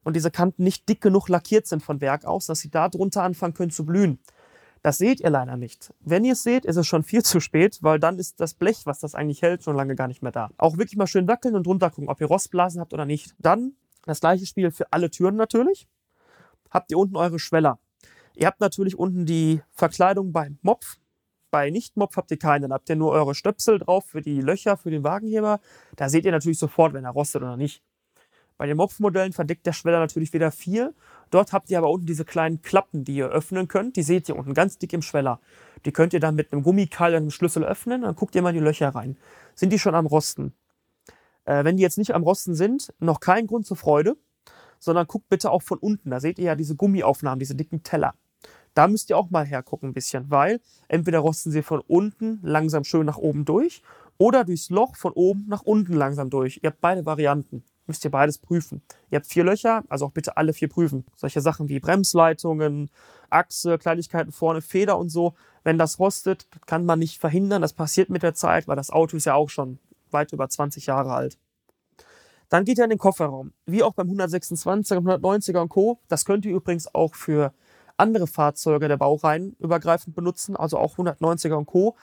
und 0.02 0.16
diese 0.16 0.32
Kanten 0.32 0.64
nicht 0.64 0.88
dick 0.88 1.00
genug 1.00 1.28
lackiert 1.28 1.68
sind 1.68 1.84
von 1.84 2.00
Werk 2.00 2.24
aus, 2.24 2.46
dass 2.46 2.58
sie 2.58 2.68
da 2.68 2.88
drunter 2.88 3.22
anfangen 3.22 3.54
können 3.54 3.70
zu 3.70 3.86
blühen. 3.86 4.18
Das 4.82 4.98
seht 4.98 5.20
ihr 5.20 5.30
leider 5.30 5.56
nicht. 5.56 5.94
Wenn 6.00 6.24
ihr 6.24 6.32
es 6.32 6.42
seht, 6.42 6.64
ist 6.64 6.74
es 6.74 6.84
schon 6.88 7.04
viel 7.04 7.22
zu 7.22 7.38
spät, 7.38 7.78
weil 7.80 8.00
dann 8.00 8.18
ist 8.18 8.40
das 8.40 8.54
Blech, 8.54 8.86
was 8.86 8.98
das 8.98 9.14
eigentlich 9.14 9.40
hält, 9.42 9.62
schon 9.62 9.76
lange 9.76 9.94
gar 9.94 10.08
nicht 10.08 10.20
mehr 10.20 10.32
da. 10.32 10.50
Auch 10.56 10.76
wirklich 10.78 10.96
mal 10.96 11.06
schön 11.06 11.28
wackeln 11.28 11.54
und 11.54 11.64
drunter 11.64 11.90
gucken, 11.90 12.08
ob 12.08 12.20
ihr 12.20 12.26
Rostblasen 12.26 12.80
habt 12.80 12.92
oder 12.92 13.06
nicht. 13.06 13.36
Dann 13.38 13.76
das 14.04 14.18
gleiche 14.18 14.46
Spiel 14.46 14.72
für 14.72 14.92
alle 14.92 15.10
Türen 15.10 15.36
natürlich. 15.36 15.86
Habt 16.72 16.90
ihr 16.90 16.98
unten 16.98 17.14
eure 17.14 17.38
Schweller. 17.38 17.78
Ihr 18.34 18.48
habt 18.48 18.58
natürlich 18.58 18.98
unten 18.98 19.26
die 19.26 19.62
Verkleidung 19.70 20.32
beim 20.32 20.58
Mopf, 20.60 20.98
Bei 21.54 21.70
Nicht-Mopf 21.70 22.16
habt 22.16 22.32
ihr 22.32 22.36
keinen. 22.36 22.62
Dann 22.62 22.72
habt 22.72 22.90
ihr 22.90 22.96
nur 22.96 23.12
eure 23.12 23.32
Stöpsel 23.32 23.78
drauf 23.78 24.06
für 24.06 24.20
die 24.20 24.40
Löcher, 24.40 24.76
für 24.76 24.90
den 24.90 25.04
Wagenheber. 25.04 25.60
Da 25.94 26.08
seht 26.08 26.24
ihr 26.24 26.32
natürlich 26.32 26.58
sofort, 26.58 26.94
wenn 26.94 27.04
er 27.04 27.12
rostet 27.12 27.42
oder 27.42 27.56
nicht. 27.56 27.80
Bei 28.56 28.66
den 28.66 28.76
Mopf-Modellen 28.76 29.32
verdeckt 29.32 29.64
der 29.64 29.72
Schweller 29.72 30.00
natürlich 30.00 30.32
wieder 30.32 30.50
viel. 30.50 30.96
Dort 31.30 31.52
habt 31.52 31.70
ihr 31.70 31.78
aber 31.78 31.90
unten 31.90 32.06
diese 32.06 32.24
kleinen 32.24 32.60
Klappen, 32.62 33.04
die 33.04 33.14
ihr 33.14 33.28
öffnen 33.28 33.68
könnt. 33.68 33.94
Die 33.94 34.02
seht 34.02 34.28
ihr 34.28 34.34
unten 34.34 34.52
ganz 34.52 34.78
dick 34.78 34.92
im 34.94 35.00
Schweller. 35.00 35.38
Die 35.84 35.92
könnt 35.92 36.12
ihr 36.12 36.18
dann 36.18 36.34
mit 36.34 36.52
einem 36.52 36.64
Gummikeil 36.64 37.12
und 37.12 37.18
einem 37.18 37.30
Schlüssel 37.30 37.62
öffnen. 37.62 38.02
Dann 38.02 38.16
guckt 38.16 38.34
ihr 38.34 38.42
mal 38.42 38.48
in 38.48 38.56
die 38.56 38.60
Löcher 38.60 38.88
rein. 38.88 39.16
Sind 39.54 39.72
die 39.72 39.78
schon 39.78 39.94
am 39.94 40.06
Rosten? 40.06 40.54
Äh, 41.44 41.62
wenn 41.62 41.76
die 41.76 41.84
jetzt 41.84 41.98
nicht 41.98 42.16
am 42.16 42.24
Rosten 42.24 42.56
sind, 42.56 42.92
noch 42.98 43.20
kein 43.20 43.46
Grund 43.46 43.64
zur 43.64 43.76
Freude, 43.76 44.16
sondern 44.80 45.06
guckt 45.06 45.28
bitte 45.28 45.52
auch 45.52 45.62
von 45.62 45.78
unten. 45.78 46.10
Da 46.10 46.18
seht 46.18 46.40
ihr 46.40 46.46
ja 46.46 46.56
diese 46.56 46.74
Gummiaufnahmen, 46.74 47.38
diese 47.38 47.54
dicken 47.54 47.84
Teller. 47.84 48.16
Da 48.74 48.88
müsst 48.88 49.10
ihr 49.10 49.16
auch 49.16 49.30
mal 49.30 49.46
hergucken 49.46 49.90
ein 49.90 49.94
bisschen, 49.94 50.30
weil 50.30 50.60
entweder 50.88 51.20
rosten 51.20 51.50
sie 51.50 51.62
von 51.62 51.80
unten 51.80 52.40
langsam 52.42 52.84
schön 52.84 53.06
nach 53.06 53.18
oben 53.18 53.44
durch 53.44 53.82
oder 54.18 54.44
durchs 54.44 54.70
Loch 54.70 54.96
von 54.96 55.12
oben 55.12 55.46
nach 55.48 55.62
unten 55.62 55.94
langsam 55.94 56.28
durch. 56.30 56.60
Ihr 56.62 56.70
habt 56.70 56.80
beide 56.80 57.06
Varianten 57.06 57.64
müsst 57.86 58.04
ihr 58.04 58.10
beides 58.10 58.38
prüfen. 58.38 58.82
Ihr 59.10 59.16
habt 59.16 59.26
vier 59.26 59.44
Löcher, 59.44 59.84
also 59.88 60.06
auch 60.06 60.12
bitte 60.12 60.36
alle 60.36 60.52
vier 60.52 60.68
prüfen. 60.68 61.04
Solche 61.16 61.40
Sachen 61.40 61.68
wie 61.68 61.80
Bremsleitungen, 61.80 62.90
Achse, 63.30 63.78
Kleinigkeiten 63.78 64.32
vorne, 64.32 64.60
Feder 64.60 64.98
und 64.98 65.10
so. 65.10 65.34
Wenn 65.62 65.78
das 65.78 65.98
rostet, 65.98 66.46
kann 66.66 66.84
man 66.84 66.98
nicht 66.98 67.18
verhindern. 67.18 67.62
Das 67.62 67.72
passiert 67.72 68.10
mit 68.10 68.22
der 68.22 68.34
Zeit, 68.34 68.68
weil 68.68 68.76
das 68.76 68.90
Auto 68.90 69.16
ist 69.16 69.26
ja 69.26 69.34
auch 69.34 69.50
schon 69.50 69.78
weit 70.10 70.32
über 70.32 70.48
20 70.48 70.86
Jahre 70.86 71.12
alt. 71.12 71.38
Dann 72.48 72.64
geht 72.64 72.78
ihr 72.78 72.84
in 72.84 72.90
den 72.90 72.98
Kofferraum. 72.98 73.52
Wie 73.66 73.82
auch 73.82 73.94
beim 73.94 74.10
126er, 74.10 74.98
190er 74.98 75.58
und 75.58 75.70
Co. 75.70 75.98
Das 76.08 76.24
könnt 76.24 76.44
ihr 76.44 76.54
übrigens 76.54 76.94
auch 76.94 77.14
für 77.14 77.52
andere 77.96 78.26
Fahrzeuge 78.26 78.88
der 78.88 78.96
Baureihen 78.96 79.56
übergreifend 79.58 80.14
benutzen, 80.14 80.56
also 80.56 80.78
auch 80.78 80.96
190er 80.96 81.54
und 81.54 81.66
Co. 81.66 81.96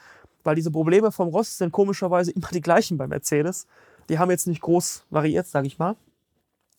Weil 0.44 0.56
diese 0.56 0.70
Probleme 0.70 1.12
vom 1.12 1.28
Rost 1.28 1.58
sind 1.58 1.72
komischerweise 1.72 2.32
immer 2.32 2.48
die 2.52 2.60
gleichen 2.60 2.98
bei 2.98 3.06
Mercedes. 3.06 3.66
Die 4.08 4.18
haben 4.18 4.30
jetzt 4.30 4.46
nicht 4.46 4.60
groß 4.60 5.04
variiert, 5.10 5.46
sage 5.46 5.66
ich 5.66 5.78
mal. 5.78 5.96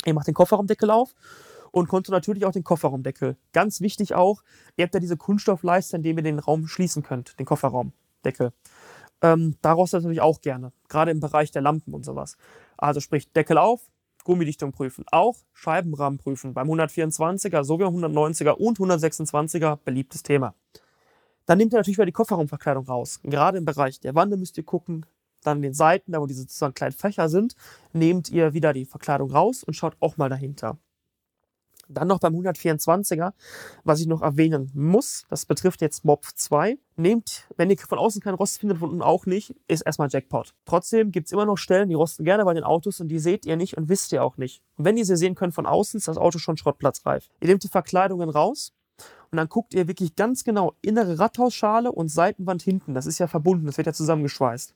Ihr 0.05 0.13
macht 0.13 0.27
den 0.27 0.33
Kofferraumdeckel 0.33 0.89
auf 0.89 1.15
und 1.71 1.87
konnte 1.87 2.11
natürlich 2.11 2.45
auch 2.45 2.51
den 2.51 2.63
Kofferraumdeckel. 2.63 3.37
Ganz 3.53 3.79
wichtig 3.81 4.13
auch, 4.15 4.43
ihr 4.75 4.83
habt 4.83 4.93
ja 4.93 4.99
diese 4.99 5.17
Kunststoffleiste, 5.17 5.97
in 5.97 6.03
dem 6.03 6.17
ihr 6.17 6.23
den 6.23 6.39
Raum 6.39 6.67
schließen 6.67 7.03
könnt, 7.03 7.39
den 7.39 7.45
Kofferraumdeckel. 7.45 8.51
Ähm, 9.21 9.55
daraus 9.61 9.93
natürlich 9.93 10.21
auch 10.21 10.41
gerne, 10.41 10.73
gerade 10.89 11.11
im 11.11 11.21
Bereich 11.21 11.51
der 11.51 11.61
Lampen 11.61 11.93
und 11.93 12.03
sowas. 12.03 12.37
Also 12.77 12.99
sprich 12.99 13.31
Deckel 13.31 13.57
auf, 13.57 13.89
Gummidichtung 14.23 14.71
prüfen, 14.71 15.05
auch 15.11 15.37
Scheibenrahmen 15.53 16.19
prüfen. 16.19 16.53
Beim 16.53 16.69
124er 16.69 17.63
sowie 17.63 17.83
190er 17.83 18.51
und 18.51 18.79
126er 18.79 19.77
beliebtes 19.83 20.23
Thema. 20.23 20.55
Dann 21.45 21.57
nehmt 21.57 21.73
ihr 21.73 21.77
natürlich 21.77 21.97
wieder 21.97 22.05
die 22.05 22.13
Kofferraumverkleidung 22.13 22.85
raus. 22.85 23.19
Gerade 23.23 23.57
im 23.57 23.65
Bereich 23.65 23.99
der 23.99 24.15
Wände 24.15 24.37
müsst 24.37 24.57
ihr 24.57 24.63
gucken, 24.63 25.05
dann 25.43 25.61
den 25.61 25.73
Seiten, 25.73 26.13
da 26.13 26.21
wo 26.21 26.25
diese 26.25 26.41
sozusagen 26.41 26.73
kleinen 26.73 26.93
Fächer 26.93 27.27
sind, 27.27 27.55
nehmt 27.91 28.29
ihr 28.29 28.53
wieder 28.53 28.73
die 28.73 28.85
Verkleidung 28.85 29.31
raus 29.31 29.63
und 29.63 29.73
schaut 29.73 29.97
auch 29.99 30.17
mal 30.17 30.29
dahinter. 30.29 30.77
Dann 31.93 32.07
noch 32.07 32.19
beim 32.19 32.35
124er, 32.35 33.33
was 33.83 33.99
ich 33.99 34.07
noch 34.07 34.21
erwähnen 34.21 34.71
muss, 34.73 35.25
das 35.29 35.45
betrifft 35.45 35.81
jetzt 35.81 36.05
Mob 36.05 36.25
2. 36.35 36.77
Nehmt, 36.95 37.47
wenn 37.57 37.69
ihr 37.69 37.77
von 37.77 37.97
außen 37.97 38.21
keinen 38.21 38.35
Rost 38.35 38.59
findet, 38.59 38.77
von 38.77 38.89
unten 38.89 39.01
auch 39.01 39.25
nicht, 39.25 39.55
ist 39.67 39.81
erstmal 39.81 40.09
Jackpot. 40.11 40.53
Trotzdem 40.65 41.11
gibt 41.11 41.27
es 41.27 41.31
immer 41.31 41.45
noch 41.45 41.57
Stellen, 41.57 41.89
die 41.89 41.95
rosten 41.95 42.23
gerne 42.23 42.45
bei 42.45 42.53
den 42.53 42.63
Autos 42.63 42.99
und 42.99 43.07
die 43.07 43.19
seht 43.19 43.45
ihr 43.45 43.55
nicht 43.55 43.77
und 43.77 43.89
wisst 43.89 44.11
ihr 44.11 44.23
auch 44.23 44.37
nicht. 44.37 44.61
Und 44.77 44.85
wenn 44.85 44.97
ihr 44.97 45.05
sie 45.05 45.17
sehen 45.17 45.35
könnt 45.35 45.55
von 45.55 45.65
außen, 45.65 45.97
ist 45.97 46.07
das 46.07 46.17
Auto 46.17 46.39
schon 46.39 46.57
schrottplatzreif. 46.57 47.29
Ihr 47.41 47.47
nehmt 47.47 47.63
die 47.63 47.69
Verkleidungen 47.69 48.29
raus 48.29 48.73
und 49.33 49.37
dann 49.37 49.49
guckt 49.49 49.73
ihr 49.73 49.87
wirklich 49.87 50.15
ganz 50.15 50.43
genau 50.43 50.75
innere 50.83 51.17
Radhausschale 51.17 51.91
und 51.91 52.09
Seitenwand 52.09 52.61
hinten. 52.61 52.93
Das 52.93 53.07
ist 53.07 53.17
ja 53.17 53.27
verbunden, 53.27 53.65
das 53.65 53.77
wird 53.77 53.87
ja 53.87 53.93
zusammengeschweißt. 53.93 54.75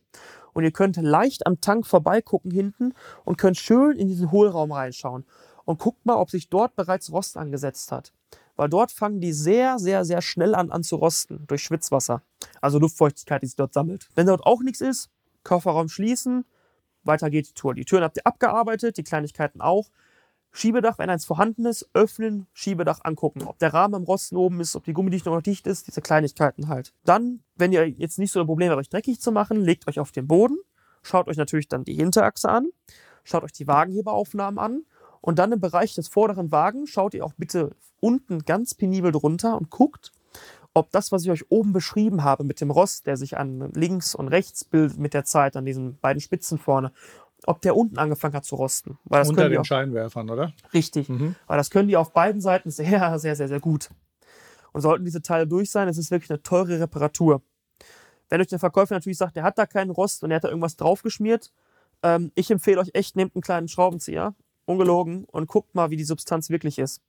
Und 0.53 0.63
ihr 0.63 0.71
könnt 0.71 0.97
leicht 0.97 1.45
am 1.45 1.61
Tank 1.61 1.85
vorbeigucken 1.85 2.49
hinten 2.49 2.93
und 3.23 3.37
könnt 3.37 3.57
schön 3.57 3.97
in 3.97 4.07
diesen 4.07 4.31
Hohlraum 4.31 4.71
reinschauen. 4.71 5.25
Und 5.67 5.79
guckt 5.79 6.05
mal, 6.05 6.15
ob 6.15 6.29
sich 6.29 6.47
dort 6.47 6.77
bereits 6.77 7.11
Rost 7.11 7.35
angesetzt 7.35 7.91
hat. 7.91 8.13
Weil 8.55 8.69
dort 8.69 8.89
fangen 8.89 9.19
die 9.19 9.33
sehr, 9.33 9.79
sehr, 9.79 10.05
sehr 10.05 10.21
schnell 10.21 10.55
an, 10.55 10.71
an 10.71 10.81
zu 10.81 10.95
rosten 10.95 11.45
durch 11.45 11.61
Schwitzwasser. 11.61 12.21
Also 12.61 12.79
Luftfeuchtigkeit, 12.79 13.41
die 13.41 13.47
sich 13.47 13.57
dort 13.57 13.73
sammelt. 13.73 14.07
Wenn 14.15 14.27
dort 14.27 14.45
auch 14.45 14.61
nichts 14.61 14.79
ist, 14.79 15.09
Kofferraum 15.43 15.89
schließen, 15.89 16.45
weiter 17.03 17.29
geht 17.29 17.49
die 17.49 17.53
Tour. 17.53 17.73
Die 17.73 17.83
Türen 17.83 18.03
habt 18.03 18.15
ihr 18.15 18.25
abgearbeitet, 18.25 18.95
die 18.95 19.03
Kleinigkeiten 19.03 19.59
auch. 19.59 19.89
Schiebedach, 20.53 20.97
wenn 20.99 21.09
eins 21.09 21.25
vorhanden 21.25 21.65
ist, 21.65 21.89
öffnen, 21.93 22.47
Schiebedach 22.53 23.01
angucken. 23.03 23.43
Ob 23.43 23.59
der 23.59 23.73
Rahmen 23.73 23.95
am 23.95 24.03
Rosten 24.03 24.37
oben 24.37 24.61
ist, 24.61 24.73
ob 24.77 24.85
die 24.85 24.93
Gummidichtung 24.93 25.35
noch 25.35 25.41
dicht 25.41 25.67
ist, 25.67 25.87
diese 25.87 26.01
Kleinigkeiten 26.01 26.69
halt. 26.69 26.93
Dann, 27.03 27.43
wenn 27.55 27.73
ihr 27.73 27.89
jetzt 27.89 28.19
nicht 28.19 28.31
so 28.31 28.39
ein 28.39 28.47
Problem 28.47 28.69
habt, 28.69 28.79
euch 28.79 28.89
dreckig 28.89 29.19
zu 29.19 29.33
machen, 29.33 29.59
legt 29.59 29.85
euch 29.89 29.99
auf 29.99 30.13
den 30.13 30.27
Boden, 30.27 30.57
schaut 31.01 31.27
euch 31.27 31.35
natürlich 31.35 31.67
dann 31.67 31.83
die 31.83 31.95
Hinterachse 31.95 32.47
an, 32.47 32.69
schaut 33.25 33.43
euch 33.43 33.51
die 33.51 33.67
Wagenheberaufnahmen 33.67 34.57
an 34.57 34.85
und 35.21 35.39
dann 35.39 35.51
im 35.51 35.59
Bereich 35.59 35.95
des 35.95 36.07
vorderen 36.07 36.51
Wagens 36.51 36.89
schaut 36.89 37.13
ihr 37.13 37.25
auch 37.25 37.33
bitte 37.37 37.75
unten 37.99 38.45
ganz 38.45 38.73
penibel 38.73 39.11
drunter 39.11 39.57
und 39.57 39.69
guckt, 39.69 40.11
ob 40.73 40.91
das, 40.91 41.11
was 41.11 41.23
ich 41.23 41.31
euch 41.31 41.45
oben 41.49 41.73
beschrieben 41.73 42.23
habe 42.23 42.43
mit 42.43 42.61
dem 42.61 42.69
Rost, 42.69 43.07
der 43.07 43.17
sich 43.17 43.37
an 43.37 43.71
links 43.73 44.13
und 44.13 44.27
rechts 44.27 44.63
bildet 44.63 44.99
mit 44.99 45.13
der 45.13 45.25
Zeit, 45.25 45.55
an 45.57 45.65
diesen 45.65 45.97
beiden 45.97 46.21
Spitzen 46.21 46.59
vorne, 46.59 46.91
ob 47.45 47.61
der 47.61 47.75
unten 47.75 47.97
angefangen 47.97 48.35
hat 48.35 48.45
zu 48.45 48.55
rosten. 48.55 48.97
Weil 49.05 49.21
das 49.21 49.29
Unter 49.29 49.49
den 49.49 49.59
auch, 49.59 49.65
Scheinwerfern, 49.65 50.29
oder? 50.29 50.53
Richtig. 50.73 51.09
Mhm. 51.09 51.35
Weil 51.47 51.57
das 51.57 51.71
können 51.71 51.87
die 51.87 51.97
auf 51.97 52.13
beiden 52.13 52.41
Seiten 52.41 52.69
sehr, 52.69 53.17
sehr, 53.19 53.35
sehr, 53.35 53.47
sehr 53.47 53.59
gut. 53.59 53.89
Und 54.71 54.81
sollten 54.81 55.05
diese 55.05 55.21
Teile 55.21 55.47
durch 55.47 55.71
sein, 55.71 55.87
es 55.87 55.97
ist 55.97 56.11
wirklich 56.11 56.29
eine 56.29 56.43
teure 56.43 56.79
Reparatur. 56.79 57.41
Wenn 58.29 58.41
euch 58.41 58.47
der 58.47 58.59
Verkäufer 58.59 58.93
natürlich 58.93 59.17
sagt, 59.17 59.35
der 59.35 59.43
hat 59.43 59.57
da 59.57 59.65
keinen 59.65 59.89
Rost 59.89 60.23
und 60.23 60.31
er 60.31 60.35
hat 60.35 60.43
da 60.43 60.49
irgendwas 60.49 60.75
draufgeschmiert, 60.75 61.51
ähm, 62.03 62.31
ich 62.35 62.51
empfehle 62.51 62.79
euch 62.79 62.91
echt, 62.93 63.15
nehmt 63.15 63.35
einen 63.35 63.41
kleinen 63.41 63.67
Schraubenzieher, 63.67 64.35
ungelogen, 64.67 65.25
und 65.25 65.47
guckt 65.47 65.73
mal, 65.75 65.89
wie 65.89 65.97
die 65.97 66.03
Substanz 66.03 66.49
wirklich 66.49 66.77
ist. 66.77 67.01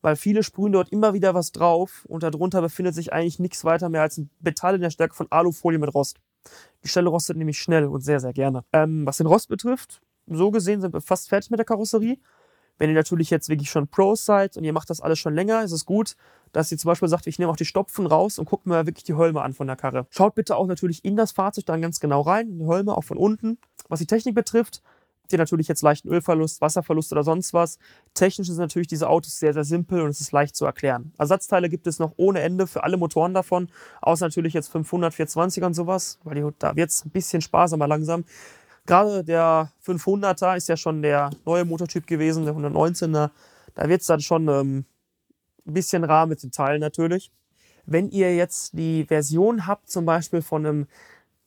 Weil 0.00 0.16
viele 0.16 0.42
sprühen 0.42 0.72
dort 0.72 0.90
immer 0.90 1.12
wieder 1.12 1.34
was 1.34 1.50
drauf 1.50 2.04
und 2.08 2.22
darunter 2.22 2.60
befindet 2.60 2.94
sich 2.94 3.12
eigentlich 3.12 3.38
nichts 3.38 3.64
weiter 3.64 3.88
mehr 3.88 4.02
als 4.02 4.18
ein 4.18 4.30
Metall 4.40 4.76
in 4.76 4.80
der 4.80 4.90
Stärke 4.90 5.14
von 5.14 5.26
Alufolie 5.30 5.78
mit 5.78 5.92
Rost. 5.92 6.18
Die 6.84 6.88
Stelle 6.88 7.08
rostet 7.08 7.36
nämlich 7.36 7.58
schnell 7.58 7.86
und 7.86 8.00
sehr, 8.00 8.20
sehr 8.20 8.32
gerne. 8.32 8.64
Ähm, 8.72 9.04
was 9.06 9.16
den 9.16 9.26
Rost 9.26 9.48
betrifft, 9.48 10.00
so 10.26 10.50
gesehen 10.50 10.80
sind 10.80 10.92
wir 10.92 11.00
fast 11.00 11.28
fertig 11.28 11.50
mit 11.50 11.58
der 11.58 11.64
Karosserie. 11.64 12.18
Wenn 12.78 12.90
ihr 12.90 12.94
natürlich 12.94 13.30
jetzt 13.30 13.48
wirklich 13.48 13.70
schon 13.70 13.88
Pros 13.88 14.24
seid 14.24 14.56
und 14.56 14.62
ihr 14.62 14.72
macht 14.72 14.88
das 14.88 15.00
alles 15.00 15.18
schon 15.18 15.34
länger, 15.34 15.64
ist 15.64 15.72
es 15.72 15.84
gut, 15.84 16.14
dass 16.52 16.70
ihr 16.70 16.78
zum 16.78 16.88
Beispiel 16.88 17.08
sagt, 17.08 17.26
ich 17.26 17.38
nehme 17.40 17.50
auch 17.50 17.56
die 17.56 17.64
Stopfen 17.64 18.06
raus 18.06 18.38
und 18.38 18.48
guckt 18.48 18.66
mir 18.66 18.86
wirklich 18.86 19.02
die 19.02 19.14
Holme 19.14 19.42
an 19.42 19.52
von 19.52 19.66
der 19.66 19.74
Karre. 19.74 20.06
Schaut 20.10 20.36
bitte 20.36 20.56
auch 20.56 20.66
natürlich 20.68 21.04
in 21.04 21.16
das 21.16 21.32
Fahrzeug 21.32 21.66
dann 21.66 21.82
ganz 21.82 21.98
genau 21.98 22.20
rein, 22.20 22.56
die 22.58 22.66
Holme 22.66 22.96
auch 22.96 23.02
von 23.02 23.16
unten. 23.16 23.58
Was 23.88 23.98
die 23.98 24.06
Technik 24.06 24.36
betrifft, 24.36 24.82
habt 25.28 25.34
ihr 25.34 25.38
natürlich 25.38 25.68
jetzt 25.68 25.82
leichten 25.82 26.08
Ölverlust, 26.08 26.62
Wasserverlust 26.62 27.12
oder 27.12 27.22
sonst 27.22 27.52
was. 27.52 27.78
Technisch 28.14 28.46
sind 28.46 28.56
natürlich 28.56 28.88
diese 28.88 29.10
Autos 29.10 29.38
sehr, 29.38 29.52
sehr 29.52 29.64
simpel 29.64 30.00
und 30.00 30.08
es 30.08 30.22
ist 30.22 30.32
leicht 30.32 30.56
zu 30.56 30.64
erklären. 30.64 31.12
Ersatzteile 31.18 31.68
gibt 31.68 31.86
es 31.86 31.98
noch 31.98 32.14
ohne 32.16 32.40
Ende 32.40 32.66
für 32.66 32.82
alle 32.82 32.96
Motoren 32.96 33.34
davon, 33.34 33.68
außer 34.00 34.24
natürlich 34.24 34.54
jetzt 34.54 34.68
500, 34.68 35.12
420 35.12 35.64
und 35.64 35.74
sowas, 35.74 36.18
weil 36.24 36.36
die, 36.36 36.48
da 36.58 36.74
wird 36.76 36.88
es 36.88 37.04
ein 37.04 37.10
bisschen 37.10 37.42
sparsamer 37.42 37.86
langsam. 37.86 38.24
Gerade 38.86 39.22
der 39.22 39.70
500er 39.84 40.56
ist 40.56 40.70
ja 40.70 40.78
schon 40.78 41.02
der 41.02 41.28
neue 41.44 41.66
Motortyp 41.66 42.06
gewesen, 42.06 42.46
der 42.46 42.54
119er. 42.54 43.28
Da 43.74 43.88
wird 43.90 44.00
es 44.00 44.06
dann 44.06 44.20
schon 44.20 44.48
ähm, 44.48 44.86
ein 45.66 45.74
bisschen 45.74 46.04
rar 46.04 46.24
mit 46.24 46.42
den 46.42 46.52
Teilen 46.52 46.80
natürlich. 46.80 47.30
Wenn 47.84 48.08
ihr 48.08 48.34
jetzt 48.34 48.72
die 48.72 49.04
Version 49.04 49.66
habt, 49.66 49.90
zum 49.90 50.06
Beispiel 50.06 50.40
von 50.40 50.64
einem 50.64 50.86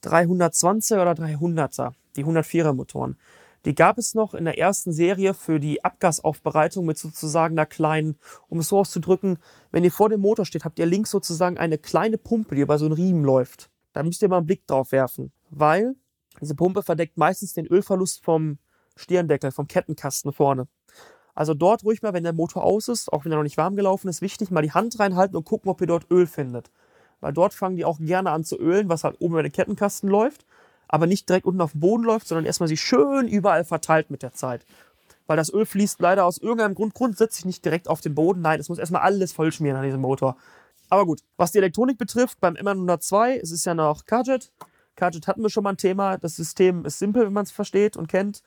320er 0.03 1.01
oder 1.01 1.13
300er, 1.13 1.93
die 2.15 2.25
104er 2.25 2.73
Motoren, 2.73 3.17
die 3.65 3.75
gab 3.75 3.97
es 3.97 4.15
noch 4.15 4.33
in 4.33 4.45
der 4.45 4.57
ersten 4.57 4.91
Serie 4.91 5.33
für 5.33 5.59
die 5.59 5.83
Abgasaufbereitung 5.83 6.85
mit 6.85 6.97
sozusagen 6.97 7.53
einer 7.57 7.67
kleinen, 7.67 8.17
um 8.47 8.59
es 8.59 8.69
so 8.69 8.79
auszudrücken, 8.79 9.37
wenn 9.71 9.83
ihr 9.83 9.91
vor 9.91 10.09
dem 10.09 10.21
Motor 10.21 10.45
steht, 10.45 10.65
habt 10.65 10.79
ihr 10.79 10.85
links 10.85 11.11
sozusagen 11.11 11.57
eine 11.57 11.77
kleine 11.77 12.17
Pumpe, 12.17 12.55
die 12.55 12.61
über 12.61 12.79
so 12.79 12.85
einen 12.85 12.95
Riemen 12.95 13.23
läuft. 13.23 13.69
Da 13.93 14.03
müsst 14.03 14.21
ihr 14.21 14.29
mal 14.29 14.37
einen 14.37 14.47
Blick 14.47 14.65
drauf 14.65 14.91
werfen, 14.91 15.31
weil 15.49 15.95
diese 16.39 16.55
Pumpe 16.55 16.81
verdeckt 16.81 17.17
meistens 17.17 17.53
den 17.53 17.67
Ölverlust 17.67 18.23
vom 18.23 18.57
Stirndeckel, 18.95 19.51
vom 19.51 19.67
Kettenkasten 19.67 20.31
vorne. 20.33 20.67
Also 21.35 21.53
dort 21.53 21.83
ruhig 21.83 22.01
mal, 22.01 22.13
wenn 22.13 22.23
der 22.23 22.33
Motor 22.33 22.63
aus 22.63 22.87
ist, 22.87 23.11
auch 23.13 23.25
wenn 23.25 23.31
er 23.31 23.37
noch 23.37 23.43
nicht 23.43 23.57
warm 23.57 23.75
gelaufen 23.75 24.07
ist, 24.07 24.21
wichtig, 24.21 24.51
mal 24.51 24.61
die 24.61 24.71
Hand 24.71 24.99
reinhalten 24.99 25.37
und 25.37 25.45
gucken, 25.45 25.69
ob 25.69 25.79
ihr 25.81 25.87
dort 25.87 26.09
Öl 26.09 26.27
findet. 26.27 26.71
Weil 27.19 27.33
dort 27.33 27.53
fangen 27.53 27.77
die 27.77 27.85
auch 27.85 27.99
gerne 27.99 28.31
an 28.31 28.43
zu 28.43 28.57
ölen, 28.57 28.89
was 28.89 29.03
halt 29.03 29.17
oben 29.19 29.33
über 29.33 29.43
den 29.43 29.51
Kettenkasten 29.51 30.09
läuft 30.09 30.45
aber 30.91 31.07
nicht 31.07 31.27
direkt 31.27 31.45
unten 31.45 31.61
auf 31.61 31.71
dem 31.71 31.79
Boden 31.79 32.03
läuft, 32.03 32.27
sondern 32.27 32.45
erstmal 32.45 32.69
sich 32.69 32.81
schön 32.81 33.27
überall 33.27 33.63
verteilt 33.63 34.11
mit 34.11 34.21
der 34.21 34.33
Zeit. 34.33 34.65
Weil 35.25 35.37
das 35.37 35.51
Öl 35.51 35.65
fließt 35.65 36.01
leider 36.01 36.25
aus 36.25 36.37
irgendeinem 36.37 36.75
Grund 36.75 36.93
grundsätzlich 36.93 37.45
nicht 37.45 37.63
direkt 37.63 37.87
auf 37.87 38.01
den 38.01 38.13
Boden. 38.13 38.41
Nein, 38.41 38.59
es 38.59 38.67
muss 38.67 38.77
erstmal 38.77 39.01
alles 39.01 39.31
vollschmieren 39.31 39.77
an 39.77 39.85
diesem 39.85 40.01
Motor. 40.01 40.35
Aber 40.89 41.05
gut, 41.05 41.21
was 41.37 41.53
die 41.53 41.59
Elektronik 41.59 41.97
betrifft, 41.97 42.41
beim 42.41 42.55
MN102, 42.55 43.39
es 43.41 43.51
ist 43.51 43.65
ja 43.65 43.73
noch 43.73 44.05
Carjet. 44.05 44.51
Carjet 44.97 45.25
hatten 45.27 45.41
wir 45.41 45.49
schon 45.49 45.63
mal 45.63 45.71
ein 45.71 45.77
Thema. 45.77 46.17
Das 46.17 46.35
System 46.35 46.83
ist 46.83 46.99
simpel, 46.99 47.25
wenn 47.25 47.33
man 47.33 47.45
es 47.45 47.51
versteht 47.51 47.95
und 47.95 48.07
kennt. 48.07 48.43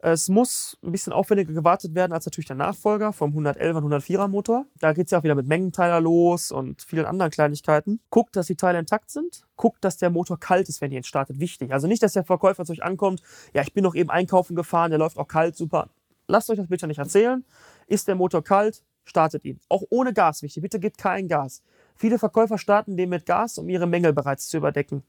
Es 0.00 0.28
muss 0.28 0.78
ein 0.84 0.92
bisschen 0.92 1.12
aufwendiger 1.12 1.52
gewartet 1.52 1.96
werden 1.96 2.12
als 2.12 2.24
natürlich 2.24 2.46
der 2.46 2.54
Nachfolger 2.54 3.12
vom 3.12 3.36
111er 3.36 3.82
und 3.82 3.92
104er 3.92 4.28
Motor. 4.28 4.64
Da 4.78 4.92
geht 4.92 5.06
es 5.06 5.10
ja 5.10 5.18
auch 5.18 5.24
wieder 5.24 5.34
mit 5.34 5.48
Mengenteiler 5.48 6.00
los 6.00 6.52
und 6.52 6.82
vielen 6.82 7.04
anderen 7.04 7.32
Kleinigkeiten. 7.32 8.00
Guckt, 8.08 8.36
dass 8.36 8.46
die 8.46 8.54
Teile 8.54 8.78
intakt 8.78 9.10
sind. 9.10 9.42
Guckt, 9.56 9.84
dass 9.84 9.96
der 9.96 10.10
Motor 10.10 10.38
kalt 10.38 10.68
ist, 10.68 10.80
wenn 10.80 10.92
ihr 10.92 10.98
ihn 10.98 11.04
startet. 11.04 11.40
Wichtig. 11.40 11.72
Also 11.72 11.88
nicht, 11.88 12.00
dass 12.00 12.12
der 12.12 12.22
Verkäufer 12.22 12.64
zu 12.64 12.72
euch 12.72 12.84
ankommt. 12.84 13.22
Ja, 13.54 13.62
ich 13.62 13.72
bin 13.72 13.82
noch 13.82 13.96
eben 13.96 14.08
einkaufen 14.08 14.54
gefahren, 14.54 14.92
der 14.92 15.00
läuft 15.00 15.18
auch 15.18 15.26
kalt, 15.26 15.56
super. 15.56 15.90
Lasst 16.28 16.48
euch 16.48 16.58
das 16.58 16.68
bitte 16.68 16.86
nicht 16.86 16.98
erzählen. 16.98 17.44
Ist 17.88 18.06
der 18.06 18.14
Motor 18.14 18.44
kalt, 18.44 18.84
startet 19.04 19.44
ihn. 19.44 19.58
Auch 19.68 19.82
ohne 19.90 20.12
Gas, 20.12 20.42
wichtig. 20.42 20.62
Bitte 20.62 20.78
gebt 20.78 20.98
kein 20.98 21.26
Gas. 21.26 21.64
Viele 21.96 22.20
Verkäufer 22.20 22.58
starten 22.58 22.96
den 22.96 23.08
mit 23.08 23.26
Gas, 23.26 23.58
um 23.58 23.68
ihre 23.68 23.88
Mängel 23.88 24.12
bereits 24.12 24.48
zu 24.48 24.58
überdecken. 24.58 25.02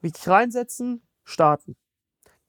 Wichtig 0.00 0.26
reinsetzen, 0.26 1.02
starten 1.22 1.76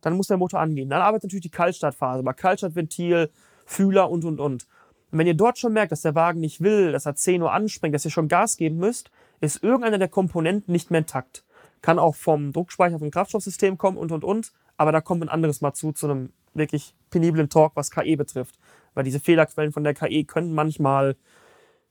dann 0.03 0.15
muss 0.15 0.27
der 0.27 0.37
Motor 0.37 0.59
angehen. 0.59 0.89
Dann 0.89 1.01
arbeitet 1.01 1.23
natürlich 1.23 1.43
die 1.43 1.49
Kaltstartphase, 1.49 2.23
bei 2.23 2.33
Kaltstartventil, 2.33 3.31
Fühler 3.65 4.09
und, 4.09 4.25
und, 4.25 4.39
und. 4.39 4.67
Und 5.11 5.19
wenn 5.19 5.27
ihr 5.27 5.33
dort 5.33 5.57
schon 5.57 5.73
merkt, 5.73 5.91
dass 5.91 6.01
der 6.01 6.15
Wagen 6.15 6.39
nicht 6.39 6.61
will, 6.61 6.91
dass 6.91 7.05
er 7.05 7.15
10 7.15 7.41
Uhr 7.41 7.53
anspringt, 7.53 7.95
dass 7.95 8.05
ihr 8.05 8.11
schon 8.11 8.27
Gas 8.27 8.57
geben 8.57 8.77
müsst, 8.77 9.11
ist 9.39 9.63
irgendeiner 9.63 9.97
der 9.97 10.07
Komponenten 10.09 10.71
nicht 10.71 10.91
mehr 10.91 10.99
intakt. 10.99 11.43
Kann 11.81 11.99
auch 11.99 12.15
vom 12.15 12.51
Druckspeicher 12.51 12.99
vom 12.99 13.11
Kraftstoffsystem 13.11 13.77
kommen 13.77 13.97
und, 13.97 14.11
und, 14.11 14.23
und. 14.23 14.51
Aber 14.75 14.91
da 14.91 15.01
kommt 15.01 15.21
ein 15.21 15.29
anderes 15.29 15.61
Mal 15.61 15.73
zu, 15.73 15.91
zu 15.91 16.07
einem 16.09 16.33
wirklich 16.53 16.95
peniblen 17.09 17.49
Talk, 17.49 17.73
was 17.75 17.91
KE 17.91 18.17
betrifft. 18.17 18.57
Weil 18.93 19.03
diese 19.03 19.19
Fehlerquellen 19.19 19.71
von 19.71 19.83
der 19.83 19.93
KE 19.93 20.23
können 20.25 20.53
manchmal 20.53 21.15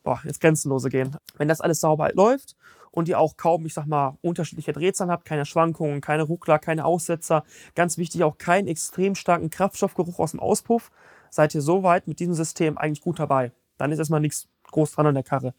boah, 0.02 0.20
ins 0.24 0.40
Grenzenlose 0.40 0.88
gehen. 0.88 1.16
Wenn 1.36 1.48
das 1.48 1.60
alles 1.60 1.80
sauber 1.80 2.12
läuft 2.12 2.56
und 2.90 3.08
ihr 3.08 3.18
auch 3.18 3.36
kaum, 3.36 3.64
ich 3.66 3.74
sag 3.74 3.86
mal, 3.86 4.16
unterschiedliche 4.22 4.72
Drehzahlen 4.72 5.10
habt, 5.10 5.24
keine 5.24 5.44
Schwankungen, 5.44 6.00
keine 6.00 6.24
Ruckler, 6.24 6.58
keine 6.58 6.84
Aussetzer, 6.84 7.44
ganz 7.74 7.98
wichtig 7.98 8.24
auch 8.24 8.38
keinen 8.38 8.68
extrem 8.68 9.14
starken 9.14 9.50
Kraftstoffgeruch 9.50 10.18
aus 10.18 10.32
dem 10.32 10.40
Auspuff, 10.40 10.90
seid 11.30 11.54
ihr 11.54 11.62
soweit 11.62 12.06
mit 12.06 12.20
diesem 12.20 12.34
System 12.34 12.78
eigentlich 12.78 13.00
gut 13.00 13.18
dabei. 13.18 13.52
Dann 13.78 13.92
ist 13.92 13.98
erstmal 13.98 14.20
nichts 14.20 14.48
groß 14.70 14.92
dran 14.92 15.06
an 15.06 15.14
der 15.14 15.24
Karre. 15.24 15.54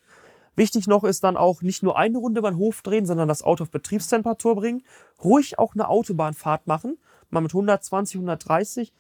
Wichtig 0.56 0.86
noch 0.86 1.04
ist 1.04 1.24
dann 1.24 1.36
auch 1.36 1.64
nicht 1.64 1.82
nur 1.82 1.98
eine 1.98 2.20
Runde 2.20 2.42
beim 2.44 2.58
Hof 2.58 2.84
drehen, 2.84 3.08
sondern 3.08 3.28
das 3.28 3.42
Auto 3.42 3.64
auf 3.64 3.72
Betriebstemperatur 3.72 4.56
bringen. 4.56 4.84
Ruhig 5.24 5.58
auch 5.58 5.74
eine 5.74 5.90
Autobahnfahrt 5.90 6.68
machen, 6.68 7.00
mal 7.32 7.42
mit 7.42 7.52
120, 7.52 8.18
130, 8.18 8.94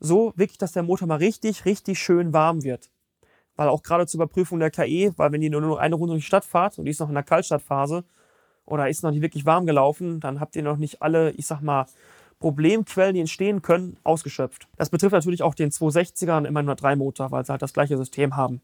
so 0.00 0.34
wirklich, 0.36 0.58
dass 0.58 0.72
der 0.72 0.82
Motor 0.82 1.08
mal 1.08 1.16
richtig, 1.16 1.64
richtig 1.64 1.98
schön 1.98 2.34
warm 2.34 2.62
wird 2.62 2.90
weil 3.58 3.68
auch 3.68 3.82
gerade 3.82 4.06
zur 4.06 4.18
Überprüfung 4.18 4.60
der 4.60 4.70
KE, 4.70 5.12
weil 5.16 5.32
wenn 5.32 5.42
ihr 5.42 5.50
nur 5.50 5.80
eine 5.80 5.96
Runde 5.96 6.12
durch 6.12 6.22
die 6.22 6.26
Stadt 6.28 6.44
fahrt 6.44 6.78
und 6.78 6.84
die 6.84 6.92
ist 6.92 7.00
noch 7.00 7.08
in 7.08 7.14
der 7.14 7.24
Kaltstartphase 7.24 8.04
oder 8.64 8.88
ist 8.88 9.02
noch 9.02 9.10
nicht 9.10 9.20
wirklich 9.20 9.46
warm 9.46 9.66
gelaufen, 9.66 10.20
dann 10.20 10.38
habt 10.38 10.54
ihr 10.54 10.62
noch 10.62 10.76
nicht 10.76 11.02
alle, 11.02 11.32
ich 11.32 11.44
sag 11.44 11.60
mal, 11.60 11.86
Problemquellen, 12.38 13.14
die 13.14 13.20
entstehen 13.20 13.60
können, 13.60 13.96
ausgeschöpft. 14.04 14.68
Das 14.76 14.90
betrifft 14.90 15.12
natürlich 15.12 15.42
auch 15.42 15.56
den 15.56 15.70
260er 15.70 16.36
und 16.36 16.46
M103 16.46 16.94
Motor, 16.94 17.32
weil 17.32 17.44
sie 17.44 17.50
halt 17.50 17.60
das 17.60 17.72
gleiche 17.72 17.96
System 17.96 18.36
haben. 18.36 18.62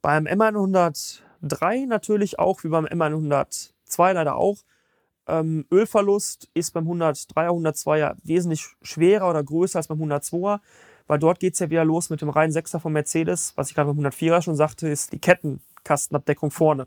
Beim 0.00 0.26
M103 0.26 1.86
natürlich 1.86 2.38
auch, 2.38 2.64
wie 2.64 2.68
beim 2.68 2.86
M102 2.86 4.14
leider 4.14 4.36
auch, 4.36 4.56
ähm, 5.26 5.66
Ölverlust 5.70 6.48
ist 6.54 6.70
beim 6.70 6.88
103er, 6.88 7.50
102er 7.50 8.16
wesentlich 8.24 8.68
schwerer 8.80 9.28
oder 9.28 9.44
größer 9.44 9.80
als 9.80 9.88
beim 9.88 10.00
102er 10.02 10.60
weil 11.08 11.18
dort 11.18 11.40
geht 11.40 11.54
es 11.54 11.58
ja 11.58 11.70
wieder 11.70 11.84
los 11.84 12.10
mit 12.10 12.20
dem 12.22 12.28
reinen 12.28 12.52
Sechser 12.52 12.78
von 12.78 12.92
Mercedes. 12.92 13.52
Was 13.56 13.70
ich 13.70 13.74
gerade 13.74 13.92
beim 13.92 14.06
104er 14.06 14.42
schon 14.42 14.54
sagte, 14.54 14.88
ist 14.88 15.12
die 15.12 15.18
Kettenkastenabdeckung 15.18 16.52
vorne. 16.52 16.86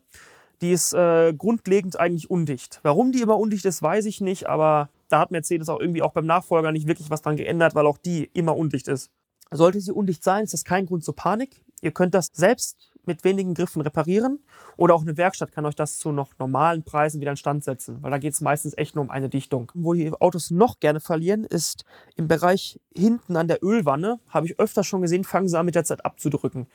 Die 0.61 0.71
ist 0.71 0.93
äh, 0.93 1.33
grundlegend 1.33 1.99
eigentlich 1.99 2.29
undicht. 2.29 2.79
Warum 2.83 3.11
die 3.11 3.21
immer 3.21 3.37
undicht 3.37 3.65
ist, 3.65 3.81
weiß 3.81 4.05
ich 4.05 4.21
nicht, 4.21 4.47
aber 4.47 4.89
da 5.09 5.19
hat 5.19 5.31
Mercedes 5.31 5.67
auch 5.69 5.79
irgendwie 5.79 6.03
auch 6.03 6.13
beim 6.13 6.27
Nachfolger 6.27 6.71
nicht 6.71 6.87
wirklich 6.87 7.09
was 7.09 7.23
dran 7.23 7.35
geändert, 7.35 7.75
weil 7.75 7.87
auch 7.87 7.97
die 7.97 8.29
immer 8.33 8.55
undicht 8.55 8.87
ist. 8.87 9.09
Sollte 9.49 9.81
sie 9.81 9.91
undicht 9.91 10.23
sein, 10.23 10.43
ist 10.43 10.53
das 10.53 10.63
kein 10.63 10.85
Grund 10.85 11.03
zur 11.03 11.15
Panik. 11.15 11.61
Ihr 11.81 11.91
könnt 11.91 12.13
das 12.13 12.29
selbst 12.31 12.77
mit 13.05 13.23
wenigen 13.23 13.53
Griffen 13.53 13.81
reparieren. 13.81 14.39
Oder 14.77 14.95
auch 14.95 15.01
eine 15.01 15.17
Werkstatt 15.17 15.51
kann 15.51 15.65
euch 15.65 15.75
das 15.75 15.97
zu 15.97 16.11
noch 16.11 16.37
normalen 16.39 16.83
Preisen 16.83 17.21
wieder 17.21 17.31
instand 17.31 17.63
setzen, 17.63 18.01
weil 18.01 18.11
da 18.11 18.17
geht 18.17 18.33
es 18.33 18.41
meistens 18.41 18.77
echt 18.77 18.95
nur 18.95 19.03
um 19.03 19.09
eine 19.09 19.29
Dichtung. 19.29 19.71
Wo 19.73 19.93
die 19.93 20.11
Autos 20.11 20.51
noch 20.51 20.79
gerne 20.79 20.99
verlieren, 20.99 21.43
ist 21.43 21.85
im 22.15 22.27
Bereich 22.27 22.79
hinten 22.95 23.35
an 23.35 23.47
der 23.47 23.63
Ölwanne. 23.63 24.19
Habe 24.29 24.47
ich 24.47 24.59
öfter 24.59 24.83
schon 24.83 25.01
gesehen, 25.01 25.23
fangen 25.23 25.47
sie 25.47 25.57
an 25.57 25.65
mit 25.65 25.75
der 25.75 25.83
Zeit 25.83 26.05
abzudrücken. 26.05 26.67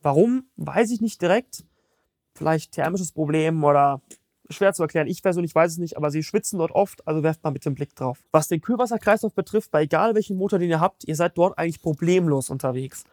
Warum? 0.00 0.46
Weiß 0.56 0.90
ich 0.90 1.00
nicht 1.00 1.22
direkt. 1.22 1.64
Vielleicht 2.34 2.72
thermisches 2.72 3.12
Problem 3.12 3.62
oder 3.62 4.00
schwer 4.52 4.72
zu 4.72 4.82
erklären. 4.82 5.06
Ich 5.06 5.22
persönlich 5.22 5.54
weiß 5.54 5.72
es 5.72 5.78
nicht, 5.78 5.96
aber 5.96 6.10
sie 6.10 6.22
schwitzen 6.22 6.58
dort 6.58 6.72
oft, 6.72 7.06
also 7.06 7.22
werft 7.22 7.42
mal 7.42 7.50
mit 7.50 7.64
dem 7.64 7.74
Blick 7.74 7.94
drauf. 7.94 8.18
Was 8.30 8.48
den 8.48 8.60
Kühlwasserkreislauf 8.60 9.34
betrifft, 9.34 9.70
bei 9.70 9.82
egal 9.82 10.14
welchen 10.14 10.36
Motor, 10.36 10.58
den 10.58 10.70
ihr 10.70 10.80
habt, 10.80 11.04
ihr 11.04 11.16
seid 11.16 11.36
dort 11.36 11.58
eigentlich 11.58 11.80
problemlos 11.82 12.50
unterwegs. 12.50 13.04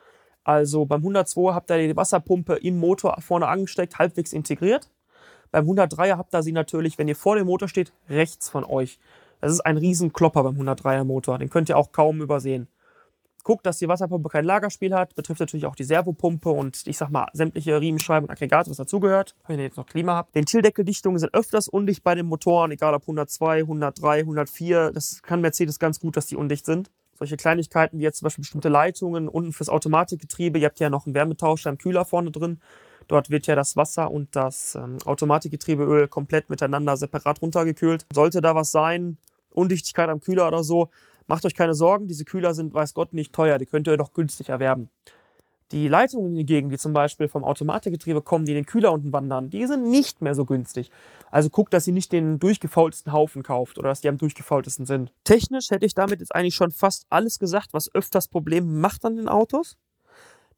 Also 0.50 0.86
beim 0.86 1.02
102 1.02 1.54
habt 1.54 1.70
ihr 1.70 1.78
die 1.90 1.96
Wasserpumpe 1.96 2.56
im 2.56 2.80
Motor 2.80 3.22
vorne 3.22 3.48
angesteckt, 3.48 4.00
halbwegs 4.00 4.34
integriert. 4.34 4.90
Beim 5.52 5.70
103er 5.70 6.18
habt 6.18 6.34
ihr 6.34 6.42
sie 6.42 6.54
natürlich, 6.54 6.98
wenn 6.98 7.08
ihr 7.08 7.16
vor 7.16 7.36
dem 7.36 7.46
Motor 7.46 7.68
steht, 7.68 7.94
rechts 8.10 8.50
von 8.50 8.64
euch. 8.64 8.98
Das 9.42 9.52
ist 9.52 9.62
ein 9.62 9.78
Riesenklopper 9.78 10.42
beim 10.42 10.60
103er 10.60 11.04
Motor. 11.04 11.38
Den 11.38 11.52
könnt 11.52 11.70
ihr 11.70 11.78
auch 11.78 11.92
kaum 11.92 12.20
übersehen. 12.24 12.68
Guckt, 13.44 13.64
dass 13.68 13.78
die 13.78 13.88
Wasserpumpe 13.88 14.28
kein 14.30 14.44
Lagerspiel 14.44 14.96
hat. 14.96 15.14
Betrifft 15.14 15.40
natürlich 15.40 15.68
auch 15.68 15.76
die 15.76 15.84
Servopumpe 15.84 16.50
und 16.50 16.82
ich 16.88 16.98
sag 16.98 17.12
mal 17.12 17.28
sämtliche 17.34 17.80
Riemenscheiben 17.80 18.28
und 18.28 18.32
Aggregate, 18.32 18.72
was 18.72 18.78
dazugehört. 18.78 19.36
Wenn 19.46 19.60
ihr 19.60 19.66
jetzt 19.66 19.78
noch 19.78 19.86
Klima 19.86 20.16
habt. 20.16 20.34
Den 20.34 20.48
Tildeckeldichtungen 20.48 21.20
sind 21.20 21.32
öfters 21.36 21.68
undicht 21.68 22.04
bei 22.04 22.16
den 22.16 22.26
Motoren, 22.26 22.72
egal 22.72 22.96
ob 22.96 23.04
102, 23.04 23.60
103, 23.60 24.22
104. 24.22 24.94
Das 24.94 25.22
kann 25.22 25.42
Mercedes 25.42 25.78
ganz 25.78 26.00
gut, 26.00 26.18
dass 26.18 26.26
die 26.26 26.38
undicht 26.38 26.66
sind 26.66 26.90
solche 27.20 27.38
Kleinigkeiten 27.38 28.00
wie 28.00 28.04
jetzt 28.04 28.20
zum 28.20 28.26
Beispiel 28.26 28.44
bestimmte 28.44 28.70
Leitungen 28.70 29.28
unten 29.28 29.54
fürs 29.54 29.70
Automatikgetriebe. 29.70 30.58
Ihr 30.58 30.68
habt 30.68 30.80
ja 30.80 30.90
noch 30.90 31.06
einen 31.06 31.14
Wärmetauscher 31.14 31.70
im 31.70 31.78
Kühler 31.78 32.06
vorne 32.06 32.32
drin. 32.32 32.60
Dort 33.08 33.30
wird 33.30 33.48
ja 33.48 33.56
das 33.56 33.76
Wasser 33.76 34.10
und 34.10 34.36
das 34.36 34.76
ähm, 34.76 34.98
Automatikgetriebeöl 35.06 36.08
komplett 36.08 36.50
miteinander 36.50 36.96
separat 36.96 37.42
runtergekühlt. 37.42 38.06
Sollte 38.14 38.40
da 38.40 38.56
was 38.56 38.72
sein, 38.72 39.18
Undichtigkeit 39.50 40.10
am 40.10 40.22
Kühler 40.22 40.48
oder 40.48 40.64
so, 40.64 40.90
macht 41.28 41.46
euch 41.46 41.56
keine 41.56 41.74
Sorgen. 41.74 42.08
Diese 42.08 42.24
Kühler 42.24 42.54
sind, 42.54 42.74
weiß 42.74 42.94
Gott, 42.94 43.14
nicht 43.14 43.34
teuer. 43.34 43.58
Die 43.58 43.66
könnt 43.66 43.88
ihr 43.88 43.98
doch 43.98 44.14
günstig 44.14 44.50
erwerben. 44.50 44.90
Die 45.72 45.88
Leitungen 45.88 46.36
hingegen, 46.36 46.70
die 46.70 46.78
zum 46.78 46.94
Beispiel 46.94 47.28
vom 47.28 47.44
Automatikgetriebe 47.44 48.22
kommen, 48.24 48.46
die 48.46 48.54
in 48.54 48.58
den 48.58 48.66
Kühler 48.66 48.92
unten 48.92 49.14
wandern, 49.14 49.52
die 49.52 49.68
sind 49.68 49.90
nicht 49.90 50.22
mehr 50.22 50.34
so 50.34 50.46
günstig. 50.46 50.90
Also 51.30 51.50
guckt, 51.50 51.74
dass 51.74 51.86
ihr 51.86 51.94
nicht 51.94 52.12
den 52.12 52.40
durchgefaultesten 52.40 53.14
Haufen 53.14 53.44
kauft 53.44 53.78
oder 53.78 53.90
dass 53.90 54.02
die 54.02 54.10
am 54.10 54.18
durchgefaultesten 54.18 54.88
sind. 54.88 55.14
Technisch 55.24 55.70
hätte 55.70 55.86
ich 55.86 55.94
damit 55.94 56.22
jetzt 56.22 56.34
eigentlich 56.34 56.56
schon 56.56 56.72
fast 56.72 57.06
alles 57.10 57.38
gesagt, 57.38 57.74
was 57.74 57.94
öfters 57.94 58.28
Probleme 58.28 58.68
macht 58.68 59.06
an 59.06 59.16
den 59.16 59.28
Autos. 59.30 59.78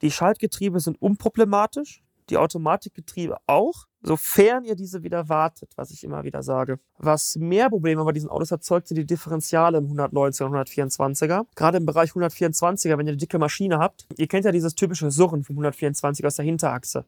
Die 0.02 0.12
Schaltgetriebe 0.12 0.80
sind 0.80 1.02
unproblematisch 1.02 2.02
die 2.30 2.38
Automatikgetriebe 2.38 3.38
auch, 3.46 3.86
sofern 4.04 4.64
ihr 4.64 4.76
diese 4.76 5.04
wieder 5.04 5.30
wartet, 5.30 5.72
was 5.76 5.92
ich 5.92 6.04
immer 6.04 6.24
wieder 6.24 6.44
sage. 6.44 6.80
Was 6.98 7.36
mehr 7.36 7.70
Probleme 7.70 8.04
bei 8.04 8.12
diesen 8.12 8.30
Autos 8.30 8.52
erzeugt, 8.52 8.88
sind 8.88 8.98
die 8.98 9.06
Differentiale 9.06 9.78
im 9.78 9.86
119 9.86 10.48
und 10.48 10.54
124er. 10.54 11.46
Gerade 11.56 11.78
im 11.78 11.86
Bereich 11.86 12.12
124er, 12.12 12.98
wenn 12.98 13.08
ihr 13.08 13.12
eine 13.12 13.18
dicke 13.18 13.40
Maschine 13.40 13.80
habt, 13.80 14.08
ihr 14.18 14.28
kennt 14.28 14.46
ja 14.46 14.52
dieses 14.52 14.76
typische 14.76 15.12
Surren 15.12 15.44
vom 15.44 15.58
124er 15.60 16.28
aus 16.28 16.36
der 16.36 16.46
Hinterachse. 16.46 17.06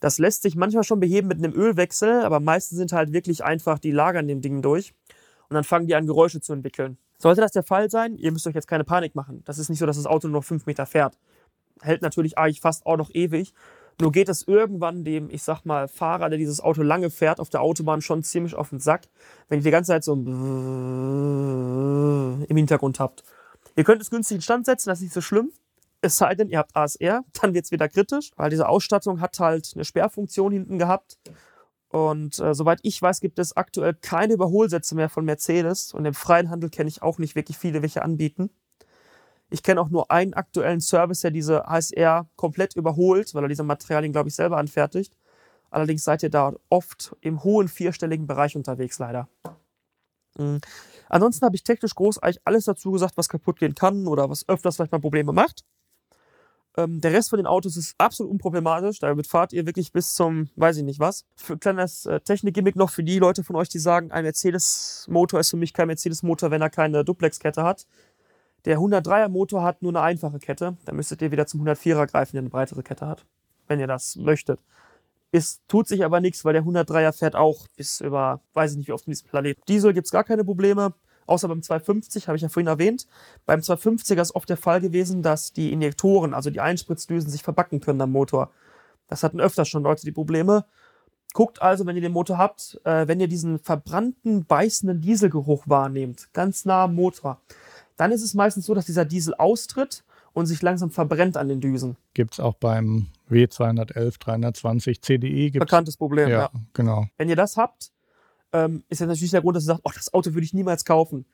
Das 0.00 0.18
lässt 0.18 0.42
sich 0.42 0.54
manchmal 0.54 0.84
schon 0.84 1.00
beheben 1.00 1.28
mit 1.28 1.38
einem 1.38 1.54
Ölwechsel, 1.54 2.22
aber 2.22 2.40
meistens 2.40 2.78
sind 2.78 2.92
halt 2.92 3.12
wirklich 3.12 3.42
einfach 3.42 3.78
die 3.78 3.90
Lager 3.90 4.20
in 4.20 4.28
dem 4.28 4.40
Ding 4.40 4.62
durch 4.62 4.94
und 5.48 5.54
dann 5.54 5.64
fangen 5.64 5.86
die 5.86 5.94
an 5.94 6.06
Geräusche 6.06 6.40
zu 6.40 6.52
entwickeln. 6.52 6.98
Sollte 7.18 7.40
das 7.40 7.50
der 7.50 7.64
Fall 7.64 7.90
sein, 7.90 8.16
ihr 8.16 8.30
müsst 8.30 8.46
euch 8.46 8.54
jetzt 8.54 8.68
keine 8.68 8.84
Panik 8.84 9.16
machen. 9.16 9.42
Das 9.44 9.58
ist 9.58 9.70
nicht 9.70 9.80
so, 9.80 9.86
dass 9.86 9.96
das 9.96 10.06
Auto 10.06 10.28
nur 10.28 10.38
noch 10.38 10.44
fünf 10.44 10.66
Meter 10.66 10.86
fährt. 10.86 11.18
Hält 11.80 12.02
natürlich 12.02 12.38
eigentlich 12.38 12.60
fast 12.60 12.86
auch 12.86 12.96
noch 12.96 13.10
ewig 13.12 13.54
nur 14.00 14.12
geht 14.12 14.28
es 14.28 14.46
irgendwann 14.46 15.04
dem, 15.04 15.28
ich 15.30 15.42
sag 15.42 15.64
mal, 15.64 15.88
Fahrer, 15.88 16.28
der 16.28 16.38
dieses 16.38 16.60
Auto 16.60 16.82
lange 16.82 17.10
fährt, 17.10 17.40
auf 17.40 17.48
der 17.48 17.62
Autobahn 17.62 18.00
schon 18.00 18.22
ziemlich 18.22 18.54
auf 18.54 18.70
den 18.70 18.78
Sack, 18.78 19.08
wenn 19.48 19.58
ihr 19.58 19.64
die 19.64 19.70
ganze 19.70 19.92
Zeit 19.92 20.04
so 20.04 20.14
im 22.44 22.56
Hintergrund 22.56 23.00
habt. 23.00 23.24
Ihr 23.76 23.84
könnt 23.84 24.02
es 24.02 24.10
günstig 24.10 24.36
in 24.36 24.42
Stand 24.42 24.66
setzen, 24.66 24.88
das 24.88 24.98
ist 24.98 25.04
nicht 25.04 25.14
so 25.14 25.20
schlimm. 25.20 25.50
Es 26.00 26.16
sei 26.16 26.36
denn, 26.36 26.48
ihr 26.48 26.58
habt 26.58 26.76
ASR, 26.76 27.24
dann 27.40 27.54
wird 27.54 27.64
es 27.64 27.72
wieder 27.72 27.88
kritisch, 27.88 28.30
weil 28.36 28.50
diese 28.50 28.68
Ausstattung 28.68 29.20
hat 29.20 29.38
halt 29.40 29.72
eine 29.74 29.84
Sperrfunktion 29.84 30.52
hinten 30.52 30.78
gehabt. 30.78 31.18
Und 31.88 32.38
äh, 32.38 32.54
soweit 32.54 32.80
ich 32.82 33.00
weiß, 33.00 33.20
gibt 33.20 33.38
es 33.38 33.56
aktuell 33.56 33.94
keine 33.94 34.34
Überholsätze 34.34 34.94
mehr 34.94 35.08
von 35.08 35.24
Mercedes. 35.24 35.94
Und 35.94 36.04
im 36.04 36.14
freien 36.14 36.50
Handel 36.50 36.70
kenne 36.70 36.88
ich 36.88 37.02
auch 37.02 37.18
nicht 37.18 37.34
wirklich 37.34 37.56
viele, 37.56 37.82
welche 37.82 38.02
anbieten. 38.02 38.50
Ich 39.50 39.62
kenne 39.62 39.80
auch 39.80 39.88
nur 39.88 40.10
einen 40.10 40.34
aktuellen 40.34 40.80
Service, 40.80 41.20
der 41.20 41.30
diese 41.30 41.64
HSR 41.64 42.28
komplett 42.36 42.76
überholt, 42.76 43.34
weil 43.34 43.44
er 43.44 43.48
diese 43.48 43.62
Materialien, 43.62 44.12
glaube 44.12 44.28
ich, 44.28 44.34
selber 44.34 44.58
anfertigt. 44.58 45.16
Allerdings 45.70 46.04
seid 46.04 46.22
ihr 46.22 46.30
da 46.30 46.54
oft 46.68 47.16
im 47.20 47.44
hohen 47.44 47.68
vierstelligen 47.68 48.26
Bereich 48.26 48.56
unterwegs, 48.56 48.98
leider. 48.98 49.28
Mhm. 50.36 50.60
Ansonsten 51.08 51.44
habe 51.44 51.56
ich 51.56 51.64
technisch 51.64 51.94
groß 51.94 52.18
eigentlich 52.18 52.40
alles 52.44 52.66
dazu 52.66 52.92
gesagt, 52.92 53.16
was 53.16 53.28
kaputt 53.28 53.58
gehen 53.58 53.74
kann 53.74 54.06
oder 54.06 54.28
was 54.28 54.48
öfters 54.48 54.76
vielleicht 54.76 54.92
mal 54.92 55.00
Probleme 55.00 55.32
macht. 55.32 55.64
Ähm, 56.76 57.00
der 57.00 57.12
Rest 57.12 57.30
von 57.30 57.38
den 57.38 57.46
Autos 57.46 57.76
ist 57.76 57.94
absolut 57.98 58.30
unproblematisch. 58.30 59.00
Damit 59.00 59.26
fahrt 59.26 59.52
ihr 59.52 59.66
wirklich 59.66 59.92
bis 59.92 60.14
zum, 60.14 60.48
weiß 60.56 60.76
ich 60.76 60.84
nicht 60.84 61.00
was. 61.00 61.24
Für 61.34 61.54
ein 61.54 61.60
kleines 61.60 62.06
äh, 62.06 62.20
Technikgimmick 62.20 62.76
noch 62.76 62.90
für 62.90 63.02
die 63.02 63.18
Leute 63.18 63.42
von 63.42 63.56
euch, 63.56 63.68
die 63.68 63.78
sagen, 63.78 64.12
ein 64.12 64.24
Mercedes-Motor 64.24 65.40
ist 65.40 65.50
für 65.50 65.56
mich 65.56 65.72
kein 65.72 65.88
Mercedes-Motor, 65.88 66.50
wenn 66.50 66.62
er 66.62 66.70
keine 66.70 67.04
Duplex-Kette 67.04 67.62
hat. 67.62 67.86
Der 68.64 68.78
103er 68.78 69.28
Motor 69.28 69.62
hat 69.62 69.82
nur 69.82 69.92
eine 69.92 70.00
einfache 70.00 70.38
Kette. 70.38 70.76
Da 70.84 70.92
müsstet 70.92 71.22
ihr 71.22 71.30
wieder 71.30 71.46
zum 71.46 71.62
104er 71.62 72.06
greifen, 72.06 72.32
der 72.32 72.42
eine 72.42 72.50
breitere 72.50 72.82
Kette 72.82 73.06
hat, 73.06 73.24
wenn 73.66 73.80
ihr 73.80 73.86
das 73.86 74.16
möchtet. 74.16 74.60
Es 75.30 75.60
tut 75.68 75.86
sich 75.88 76.04
aber 76.04 76.20
nichts, 76.20 76.44
weil 76.44 76.54
der 76.54 76.62
103er 76.62 77.12
fährt 77.12 77.36
auch 77.36 77.68
bis 77.76 78.00
über, 78.00 78.40
weiß 78.54 78.72
ich 78.72 78.78
nicht 78.78 78.88
wie 78.88 78.92
oft 78.92 79.06
in 79.06 79.10
diesem 79.10 79.28
Planeten. 79.28 79.60
Diesel 79.68 79.92
gibt's 79.92 80.10
gar 80.10 80.24
keine 80.24 80.44
Probleme, 80.44 80.94
außer 81.26 81.48
beim 81.48 81.62
250, 81.62 82.28
habe 82.28 82.36
ich 82.36 82.42
ja 82.42 82.48
vorhin 82.48 82.66
erwähnt. 82.66 83.06
Beim 83.44 83.60
250er 83.60 84.22
ist 84.22 84.34
oft 84.34 84.48
der 84.48 84.56
Fall 84.56 84.80
gewesen, 84.80 85.22
dass 85.22 85.52
die 85.52 85.72
Injektoren, 85.72 86.32
also 86.32 86.50
die 86.50 86.60
Einspritzdüsen, 86.60 87.30
sich 87.30 87.42
verbacken 87.42 87.80
können 87.80 88.00
am 88.00 88.10
Motor. 88.12 88.50
Das 89.08 89.22
hatten 89.22 89.40
öfters 89.40 89.68
schon 89.68 89.82
Leute 89.82 90.04
die 90.04 90.12
Probleme. 90.12 90.64
Guckt 91.34 91.60
also, 91.60 91.84
wenn 91.84 91.96
ihr 91.96 92.02
den 92.02 92.12
Motor 92.12 92.38
habt, 92.38 92.80
äh, 92.84 93.06
wenn 93.06 93.20
ihr 93.20 93.28
diesen 93.28 93.58
verbrannten, 93.58 94.46
beißenden 94.46 95.02
Dieselgeruch 95.02 95.64
wahrnehmt, 95.66 96.32
ganz 96.32 96.64
nah 96.64 96.84
am 96.84 96.94
Motor, 96.94 97.40
dann 97.98 98.12
ist 98.12 98.22
es 98.22 98.32
meistens 98.32 98.64
so, 98.64 98.74
dass 98.74 98.86
dieser 98.86 99.04
Diesel 99.04 99.34
austritt 99.34 100.04
und 100.32 100.46
sich 100.46 100.62
langsam 100.62 100.90
verbrennt 100.90 101.36
an 101.36 101.48
den 101.48 101.60
Düsen. 101.60 101.96
Gibt 102.14 102.34
es 102.34 102.40
auch 102.40 102.54
beim 102.54 103.08
W211 103.30 104.18
320 104.18 105.02
CDI. 105.02 105.50
Gibt's, 105.50 105.66
Bekanntes 105.66 105.96
Problem, 105.96 106.28
ja. 106.28 106.38
ja, 106.38 106.50
genau. 106.72 107.06
Wenn 107.18 107.28
ihr 107.28 107.36
das 107.36 107.56
habt, 107.56 107.90
ähm, 108.52 108.84
ist 108.88 109.00
jetzt 109.00 109.08
natürlich 109.08 109.32
der 109.32 109.42
Grund, 109.42 109.56
dass 109.56 109.64
ihr 109.64 109.74
sagt, 109.74 109.80
oh, 109.84 109.90
das 109.94 110.14
Auto 110.14 110.32
würde 110.32 110.44
ich 110.44 110.54
niemals 110.54 110.84
kaufen. 110.84 111.26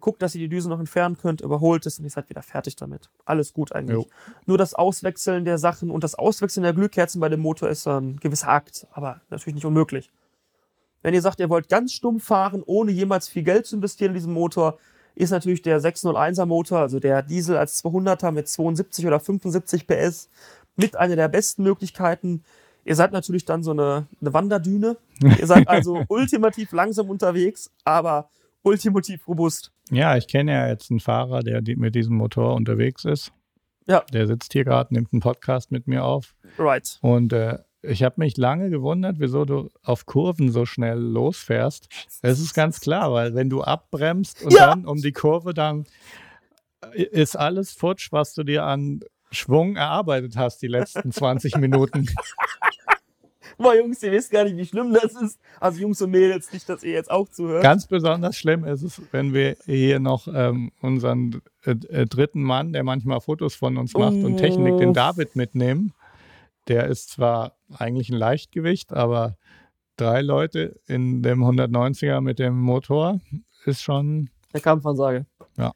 Guckt, 0.00 0.22
dass 0.22 0.34
ihr 0.34 0.40
die 0.40 0.48
Düse 0.48 0.68
noch 0.68 0.78
entfernen 0.78 1.16
könnt, 1.16 1.40
überholt 1.40 1.84
es 1.86 1.98
und 1.98 2.04
ihr 2.04 2.10
seid 2.10 2.28
wieder 2.28 2.42
fertig 2.42 2.76
damit. 2.76 3.10
Alles 3.24 3.52
gut 3.52 3.72
eigentlich. 3.72 3.96
Jo. 3.96 4.06
Nur 4.46 4.58
das 4.58 4.74
Auswechseln 4.74 5.44
der 5.44 5.58
Sachen 5.58 5.90
und 5.90 6.04
das 6.04 6.14
Auswechseln 6.14 6.62
der 6.62 6.72
Glühkerzen 6.72 7.20
bei 7.20 7.28
dem 7.28 7.40
Motor 7.40 7.68
ist 7.68 7.86
ein 7.88 8.16
gewisser 8.18 8.48
Akt, 8.48 8.86
aber 8.92 9.20
natürlich 9.30 9.56
nicht 9.56 9.64
unmöglich. 9.64 10.10
Wenn 11.02 11.14
ihr 11.14 11.22
sagt, 11.22 11.40
ihr 11.40 11.48
wollt 11.48 11.68
ganz 11.68 11.92
stumm 11.92 12.20
fahren, 12.20 12.62
ohne 12.64 12.92
jemals 12.92 13.28
viel 13.28 13.42
Geld 13.42 13.66
zu 13.66 13.76
investieren 13.76 14.10
in 14.10 14.14
diesen 14.14 14.32
Motor, 14.32 14.78
ist 15.18 15.30
natürlich 15.30 15.62
der 15.62 15.80
601er 15.80 16.46
Motor, 16.46 16.78
also 16.78 17.00
der 17.00 17.22
Diesel 17.22 17.56
als 17.56 17.84
200er 17.84 18.30
mit 18.30 18.48
72 18.48 19.06
oder 19.06 19.18
75 19.18 19.86
PS, 19.86 20.30
mit 20.76 20.96
einer 20.96 21.16
der 21.16 21.28
besten 21.28 21.64
Möglichkeiten. 21.64 22.44
Ihr 22.84 22.94
seid 22.94 23.12
natürlich 23.12 23.44
dann 23.44 23.64
so 23.64 23.72
eine, 23.72 24.06
eine 24.20 24.32
Wanderdüne. 24.32 24.96
Ihr 25.20 25.46
seid 25.46 25.66
also 25.68 26.04
ultimativ 26.08 26.70
langsam 26.72 27.10
unterwegs, 27.10 27.70
aber 27.84 28.30
ultimativ 28.62 29.26
robust. 29.26 29.72
Ja, 29.90 30.16
ich 30.16 30.28
kenne 30.28 30.52
ja 30.52 30.68
jetzt 30.68 30.90
einen 30.90 31.00
Fahrer, 31.00 31.42
der 31.42 31.62
mit 31.76 31.96
diesem 31.96 32.16
Motor 32.16 32.54
unterwegs 32.54 33.04
ist. 33.04 33.32
Ja. 33.86 34.04
Der 34.12 34.26
sitzt 34.26 34.52
hier 34.52 34.64
gerade, 34.64 34.94
nimmt 34.94 35.12
einen 35.12 35.20
Podcast 35.20 35.72
mit 35.72 35.88
mir 35.88 36.04
auf. 36.04 36.36
Right. 36.58 36.98
Und 37.00 37.32
äh, 37.32 37.58
ich 37.82 38.02
habe 38.02 38.16
mich 38.18 38.36
lange 38.36 38.70
gewundert, 38.70 39.16
wieso 39.18 39.44
du 39.44 39.68
auf 39.84 40.04
Kurven 40.06 40.50
so 40.50 40.66
schnell 40.66 40.98
losfährst. 40.98 41.88
Es 42.22 42.40
ist 42.40 42.54
ganz 42.54 42.80
klar, 42.80 43.12
weil 43.12 43.34
wenn 43.34 43.48
du 43.50 43.62
abbremst 43.62 44.42
und 44.42 44.52
Ja. 44.52 44.70
dann 44.70 44.84
um 44.86 44.98
die 45.00 45.12
Kurve, 45.12 45.54
dann 45.54 45.86
äh, 46.94 47.02
ist 47.04 47.36
alles 47.36 47.72
futsch, 47.72 48.10
was 48.12 48.34
du 48.34 48.42
dir 48.44 48.64
an 48.64 49.00
Schwung 49.30 49.76
erarbeitet 49.76 50.36
hast 50.36 50.62
die 50.62 50.68
letzten 50.68 51.12
20 51.12 51.56
Minuten. 51.58 52.06
Boah, 53.58 53.74
Jungs, 53.74 54.02
ihr 54.04 54.12
wisst 54.12 54.30
gar 54.30 54.44
nicht, 54.44 54.56
wie 54.56 54.64
schlimm 54.66 54.92
das 54.94 55.14
ist. 55.20 55.40
Also 55.58 55.80
Jungs 55.80 56.00
und 56.00 56.10
Mädels, 56.12 56.52
nicht, 56.52 56.68
dass 56.68 56.84
ihr 56.84 56.92
jetzt 56.92 57.10
auch 57.10 57.28
zuhört. 57.28 57.62
Ganz 57.62 57.86
besonders 57.86 58.36
schlimm 58.36 58.64
ist 58.64 58.82
es, 58.82 59.02
wenn 59.10 59.34
wir 59.34 59.56
hier 59.66 59.98
noch 59.98 60.28
ähm, 60.32 60.70
unseren 60.80 61.42
äh, 61.64 61.72
äh, 61.72 62.06
dritten 62.06 62.42
Mann, 62.42 62.72
der 62.72 62.84
manchmal 62.84 63.20
Fotos 63.20 63.56
von 63.56 63.76
uns 63.76 63.94
macht 63.94 64.14
und 64.22 64.36
Technik, 64.36 64.76
den 64.78 64.90
Oh. 64.90 64.92
David 64.92 65.34
mitnehmen. 65.34 65.92
Der 66.68 66.86
ist 66.86 67.10
zwar 67.10 67.56
eigentlich 67.76 68.10
ein 68.10 68.16
Leichtgewicht, 68.16 68.92
aber 68.92 69.36
drei 69.96 70.20
Leute 70.22 70.78
in 70.86 71.22
dem 71.22 71.42
190er 71.42 72.20
mit 72.20 72.38
dem 72.38 72.58
Motor 72.60 73.20
ist 73.64 73.82
schon. 73.82 74.30
Der 74.52 74.60
Kampfansage. 74.60 75.26
Ja. 75.56 75.72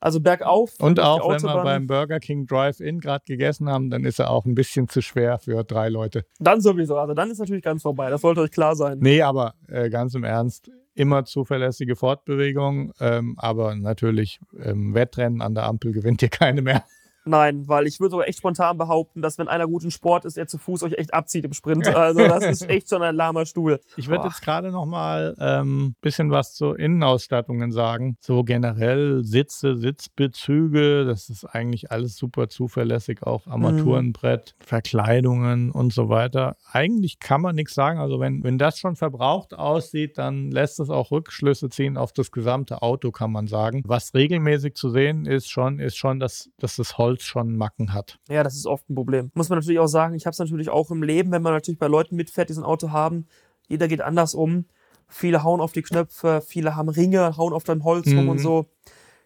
Also 0.00 0.20
bergauf. 0.20 0.74
Und 0.80 0.98
auch 0.98 1.28
wenn 1.30 1.42
wir 1.42 1.62
beim 1.62 1.86
Burger 1.86 2.18
King 2.18 2.46
Drive-In 2.46 2.98
gerade 2.98 3.24
gegessen 3.24 3.68
haben, 3.68 3.88
dann 3.88 4.04
ist 4.04 4.18
er 4.18 4.30
auch 4.30 4.44
ein 4.44 4.56
bisschen 4.56 4.88
zu 4.88 5.00
schwer 5.00 5.38
für 5.38 5.62
drei 5.62 5.88
Leute. 5.88 6.24
Dann 6.40 6.60
sowieso. 6.60 6.96
Also 6.96 7.14
dann 7.14 7.30
ist 7.30 7.38
natürlich 7.38 7.62
ganz 7.62 7.82
vorbei. 7.82 8.10
Das 8.10 8.20
sollte 8.20 8.40
euch 8.40 8.50
klar 8.50 8.74
sein. 8.74 8.98
Nee, 9.00 9.22
aber 9.22 9.54
äh, 9.68 9.90
ganz 9.90 10.16
im 10.16 10.24
Ernst, 10.24 10.72
immer 10.94 11.24
zuverlässige 11.24 11.94
Fortbewegung, 11.94 12.92
ähm, 12.98 13.36
aber 13.38 13.76
natürlich 13.76 14.40
ähm, 14.60 14.92
Wettrennen 14.92 15.40
an 15.40 15.54
der 15.54 15.64
Ampel 15.64 15.92
gewinnt 15.92 16.20
hier 16.20 16.30
keine 16.30 16.62
mehr. 16.62 16.84
Nein, 17.24 17.68
weil 17.68 17.86
ich 17.86 18.00
würde 18.00 18.10
sogar 18.10 18.28
echt 18.28 18.38
spontan 18.38 18.78
behaupten, 18.78 19.22
dass 19.22 19.38
wenn 19.38 19.48
einer 19.48 19.66
gut 19.66 19.84
in 19.84 19.90
Sport 19.90 20.24
ist, 20.24 20.36
er 20.36 20.46
zu 20.48 20.58
Fuß 20.58 20.82
euch 20.82 20.94
echt 20.94 21.14
abzieht 21.14 21.44
im 21.44 21.52
Sprint. 21.52 21.82
Also 22.02 22.26
das 22.26 22.44
ist 22.44 22.68
echt 22.68 22.88
schon 22.88 23.02
ein 23.02 23.14
lahmer 23.14 23.46
Stuhl. 23.46 23.80
Ich 23.96 24.08
würde 24.08 24.24
jetzt 24.24 24.42
gerade 24.42 24.72
noch 24.72 24.86
mal 24.86 25.36
ähm, 25.38 25.94
bisschen 26.00 26.30
was 26.30 26.54
zu 26.54 26.72
Innenausstattungen 26.72 27.70
sagen. 27.70 28.16
So 28.20 28.42
generell 28.42 29.22
Sitze, 29.22 29.76
Sitzbezüge, 29.76 31.04
das 31.04 31.28
ist 31.28 31.44
eigentlich 31.44 31.92
alles 31.92 32.16
super 32.16 32.48
zuverlässig, 32.48 33.22
auch 33.22 33.46
Armaturenbrett, 33.46 34.54
Verkleidungen 34.58 35.70
und 35.70 35.92
so 35.92 36.08
weiter. 36.08 36.56
Eigentlich 36.72 37.20
kann 37.20 37.40
man 37.40 37.54
nichts 37.54 37.74
sagen. 37.74 37.98
Also 37.98 38.18
wenn, 38.20 38.42
wenn 38.42 38.58
das 38.58 38.78
schon 38.78 38.96
verbraucht 38.96 39.54
aussieht, 39.54 40.18
dann 40.18 40.50
lässt 40.50 40.80
es 40.80 40.90
auch 40.90 41.10
Rückschlüsse 41.10 41.68
ziehen 41.68 41.96
auf 41.96 42.12
das 42.12 42.32
gesamte 42.32 42.82
Auto, 42.82 43.10
kann 43.12 43.30
man 43.30 43.46
sagen. 43.46 43.82
Was 43.86 44.14
regelmäßig 44.14 44.74
zu 44.74 44.90
sehen 44.90 45.26
ist 45.26 45.50
schon, 45.50 45.78
ist 45.78 45.96
schon, 45.96 46.18
dass, 46.18 46.50
dass 46.58 46.76
das 46.76 46.98
Holz 46.98 47.11
schon 47.20 47.56
Macken 47.56 47.92
hat. 47.92 48.18
Ja, 48.28 48.42
das 48.42 48.54
ist 48.54 48.66
oft 48.66 48.88
ein 48.88 48.94
Problem. 48.94 49.30
Muss 49.34 49.48
man 49.50 49.58
natürlich 49.58 49.78
auch 49.80 49.86
sagen, 49.88 50.14
ich 50.14 50.24
habe 50.24 50.32
es 50.32 50.38
natürlich 50.38 50.70
auch 50.70 50.90
im 50.90 51.02
Leben, 51.02 51.30
wenn 51.32 51.42
man 51.42 51.52
natürlich 51.52 51.78
bei 51.78 51.88
Leuten 51.88 52.16
mitfährt, 52.16 52.48
die 52.48 52.54
so 52.54 52.62
ein 52.62 52.66
Auto 52.66 52.90
haben. 52.90 53.26
Jeder 53.68 53.88
geht 53.88 54.00
anders 54.00 54.34
um. 54.34 54.64
Viele 55.08 55.42
hauen 55.44 55.60
auf 55.60 55.72
die 55.72 55.82
Knöpfe, 55.82 56.42
viele 56.46 56.74
haben 56.76 56.88
Ringe, 56.88 57.36
hauen 57.36 57.52
auf 57.52 57.64
deinem 57.64 57.84
Holz 57.84 58.06
rum 58.06 58.22
Mhm. 58.24 58.28
und 58.30 58.38
so. 58.38 58.66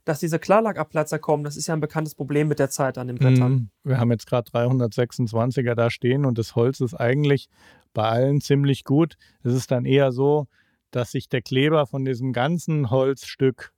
Dass 0.04 0.18
diese 0.20 0.38
Klarlackabplatzer 0.38 1.18
kommen, 1.18 1.44
das 1.44 1.56
ist 1.56 1.66
ja 1.68 1.74
ein 1.74 1.80
bekanntes 1.80 2.14
Problem 2.14 2.48
mit 2.48 2.58
der 2.58 2.70
Zeit 2.70 2.96
an 2.98 3.06
den 3.08 3.16
Brettern. 3.18 3.52
Mhm. 3.52 3.70
Wir 3.84 3.98
haben 3.98 4.10
jetzt 4.10 4.26
gerade 4.26 4.50
326er 4.50 5.74
da 5.74 5.90
stehen 5.90 6.24
und 6.24 6.38
das 6.38 6.54
Holz 6.56 6.80
ist 6.80 6.94
eigentlich 6.94 7.48
bei 7.92 8.02
allen 8.04 8.40
ziemlich 8.40 8.84
gut. 8.84 9.16
Es 9.42 9.52
ist 9.54 9.70
dann 9.70 9.84
eher 9.84 10.12
so, 10.12 10.46
dass 10.90 11.10
sich 11.10 11.28
der 11.28 11.42
Kleber 11.42 11.86
von 11.86 12.04
diesem 12.04 12.32
ganzen 12.32 12.90
Holzstück, 12.90 13.72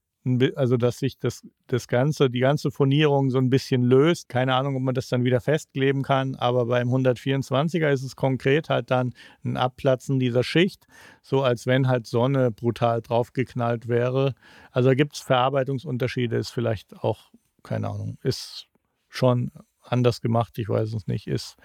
also 0.56 0.76
dass 0.76 0.98
sich 0.98 1.18
das, 1.18 1.46
das 1.66 1.88
ganze, 1.88 2.30
die 2.30 2.40
ganze 2.40 2.70
Furnierung 2.70 3.30
so 3.30 3.38
ein 3.38 3.50
bisschen 3.50 3.82
löst. 3.82 4.28
Keine 4.28 4.54
Ahnung, 4.54 4.76
ob 4.76 4.82
man 4.82 4.94
das 4.94 5.08
dann 5.08 5.24
wieder 5.24 5.40
festkleben 5.40 6.02
kann, 6.02 6.34
aber 6.34 6.66
beim 6.66 6.88
124er 6.88 7.90
ist 7.90 8.02
es 8.02 8.16
konkret 8.16 8.68
halt 8.68 8.90
dann 8.90 9.14
ein 9.44 9.56
Abplatzen 9.56 10.18
dieser 10.18 10.42
Schicht, 10.42 10.86
so 11.22 11.42
als 11.42 11.66
wenn 11.66 11.88
halt 11.88 12.06
Sonne 12.06 12.50
brutal 12.50 13.02
draufgeknallt 13.02 13.88
wäre. 13.88 14.34
Also 14.70 14.90
gibt 14.90 15.16
es 15.16 15.20
Verarbeitungsunterschiede, 15.22 16.36
ist 16.36 16.50
vielleicht 16.50 16.94
auch, 17.02 17.30
keine 17.62 17.88
Ahnung, 17.88 18.18
ist 18.22 18.68
schon 19.08 19.50
anders 19.82 20.20
gemacht, 20.20 20.58
ich 20.58 20.68
weiß 20.68 20.92
es 20.92 21.06
nicht, 21.06 21.26
ist 21.26 21.56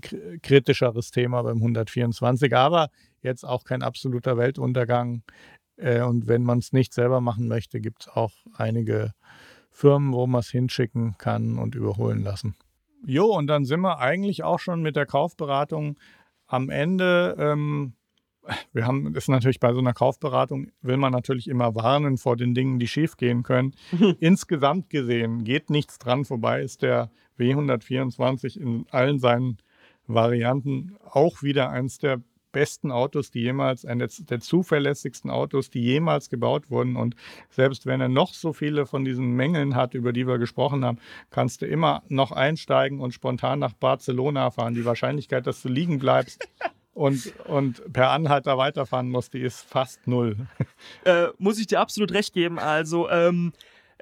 kri- 0.00 0.40
kritischeres 0.42 1.10
Thema 1.10 1.42
beim 1.42 1.58
124, 1.58 2.54
aber 2.54 2.88
jetzt 3.22 3.44
auch 3.44 3.64
kein 3.64 3.82
absoluter 3.82 4.36
Weltuntergang. 4.36 5.22
Äh, 5.82 6.02
Und 6.02 6.28
wenn 6.28 6.42
man 6.42 6.58
es 6.58 6.72
nicht 6.72 6.94
selber 6.94 7.20
machen 7.20 7.48
möchte, 7.48 7.80
gibt 7.80 8.02
es 8.02 8.08
auch 8.08 8.32
einige 8.54 9.12
Firmen, 9.70 10.12
wo 10.12 10.26
man 10.26 10.40
es 10.40 10.50
hinschicken 10.50 11.16
kann 11.18 11.58
und 11.58 11.74
überholen 11.74 12.22
lassen. 12.22 12.54
Jo, 13.04 13.26
und 13.26 13.46
dann 13.48 13.64
sind 13.64 13.80
wir 13.80 13.98
eigentlich 13.98 14.44
auch 14.44 14.60
schon 14.60 14.82
mit 14.82 14.94
der 14.94 15.06
Kaufberatung 15.06 15.98
am 16.46 16.70
Ende. 16.70 17.36
Ähm, 17.38 17.94
wir 18.72 18.86
haben 18.86 19.12
das 19.12 19.24
ist 19.24 19.28
natürlich 19.28 19.60
bei 19.60 19.72
so 19.72 19.78
einer 19.78 19.94
Kaufberatung, 19.94 20.70
will 20.82 20.96
man 20.96 21.12
natürlich 21.12 21.48
immer 21.48 21.74
warnen 21.74 22.18
vor 22.18 22.36
den 22.36 22.54
Dingen, 22.54 22.78
die 22.78 22.88
schiefgehen 22.88 23.42
können. 23.42 23.74
Insgesamt 24.20 24.90
gesehen 24.90 25.44
geht 25.44 25.70
nichts 25.70 25.98
dran 25.98 26.24
vorbei, 26.24 26.62
ist 26.62 26.82
der 26.82 27.10
W124 27.38 28.58
in 28.58 28.86
allen 28.90 29.18
seinen 29.18 29.58
Varianten 30.06 30.96
auch 31.04 31.42
wieder 31.42 31.70
eines 31.70 31.98
der 31.98 32.20
besten 32.52 32.92
Autos, 32.92 33.30
die 33.30 33.40
jemals, 33.40 33.84
eines 33.84 34.24
der 34.24 34.40
zuverlässigsten 34.40 35.30
Autos, 35.30 35.70
die 35.70 35.82
jemals 35.82 36.28
gebaut 36.28 36.70
wurden. 36.70 36.96
Und 36.96 37.16
selbst 37.50 37.86
wenn 37.86 38.00
er 38.00 38.08
noch 38.08 38.34
so 38.34 38.52
viele 38.52 38.86
von 38.86 39.04
diesen 39.04 39.32
Mängeln 39.32 39.74
hat, 39.74 39.94
über 39.94 40.12
die 40.12 40.26
wir 40.26 40.38
gesprochen 40.38 40.84
haben, 40.84 40.98
kannst 41.30 41.62
du 41.62 41.66
immer 41.66 42.02
noch 42.08 42.32
einsteigen 42.32 43.00
und 43.00 43.12
spontan 43.12 43.58
nach 43.58 43.72
Barcelona 43.72 44.50
fahren. 44.50 44.74
Die 44.74 44.84
Wahrscheinlichkeit, 44.84 45.46
dass 45.46 45.62
du 45.62 45.68
liegen 45.68 45.98
bleibst 45.98 46.48
und, 46.94 47.32
und 47.46 47.92
per 47.92 48.10
Anhalter 48.10 48.58
weiterfahren 48.58 49.08
musst, 49.08 49.34
die 49.34 49.40
ist 49.40 49.62
fast 49.62 50.06
null. 50.06 50.36
Äh, 51.04 51.28
muss 51.38 51.58
ich 51.58 51.66
dir 51.66 51.80
absolut 51.80 52.12
recht 52.12 52.32
geben. 52.32 52.58
Also, 52.58 53.08
ähm, 53.08 53.52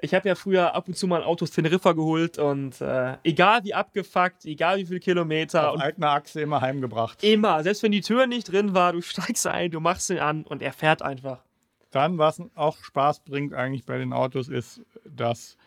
ich 0.01 0.13
habe 0.13 0.27
ja 0.27 0.35
früher 0.35 0.73
ab 0.73 0.87
und 0.87 0.95
zu 0.95 1.07
mal 1.07 1.23
Autos 1.23 1.51
Teneriffa 1.51 1.93
geholt 1.93 2.37
und 2.39 2.81
äh, 2.81 3.17
egal 3.23 3.63
wie 3.63 3.73
abgefuckt, 3.73 4.45
egal 4.45 4.77
wie 4.77 4.85
viele 4.85 4.99
Kilometer 4.99 5.69
Auf 5.69 5.75
und 5.75 5.81
eigener 5.81 6.11
Achse 6.11 6.41
immer 6.41 6.61
heimgebracht. 6.61 7.23
immer, 7.23 7.63
selbst 7.63 7.83
wenn 7.83 7.91
die 7.91 8.01
Tür 8.01 8.27
nicht 8.27 8.51
drin 8.51 8.73
war, 8.73 8.93
du 8.93 9.01
steigst 9.01 9.45
ein, 9.47 9.71
du 9.71 9.79
machst 9.79 10.09
ihn 10.09 10.19
an 10.19 10.43
und 10.43 10.61
er 10.61 10.73
fährt 10.73 11.01
einfach. 11.01 11.43
Dann, 11.91 12.17
was 12.17 12.41
auch 12.55 12.77
Spaß 12.77 13.21
bringt 13.21 13.53
eigentlich 13.53 13.85
bei 13.85 13.97
den 13.97 14.13
Autos, 14.13 14.47
ist, 14.47 14.81
dass 15.05 15.57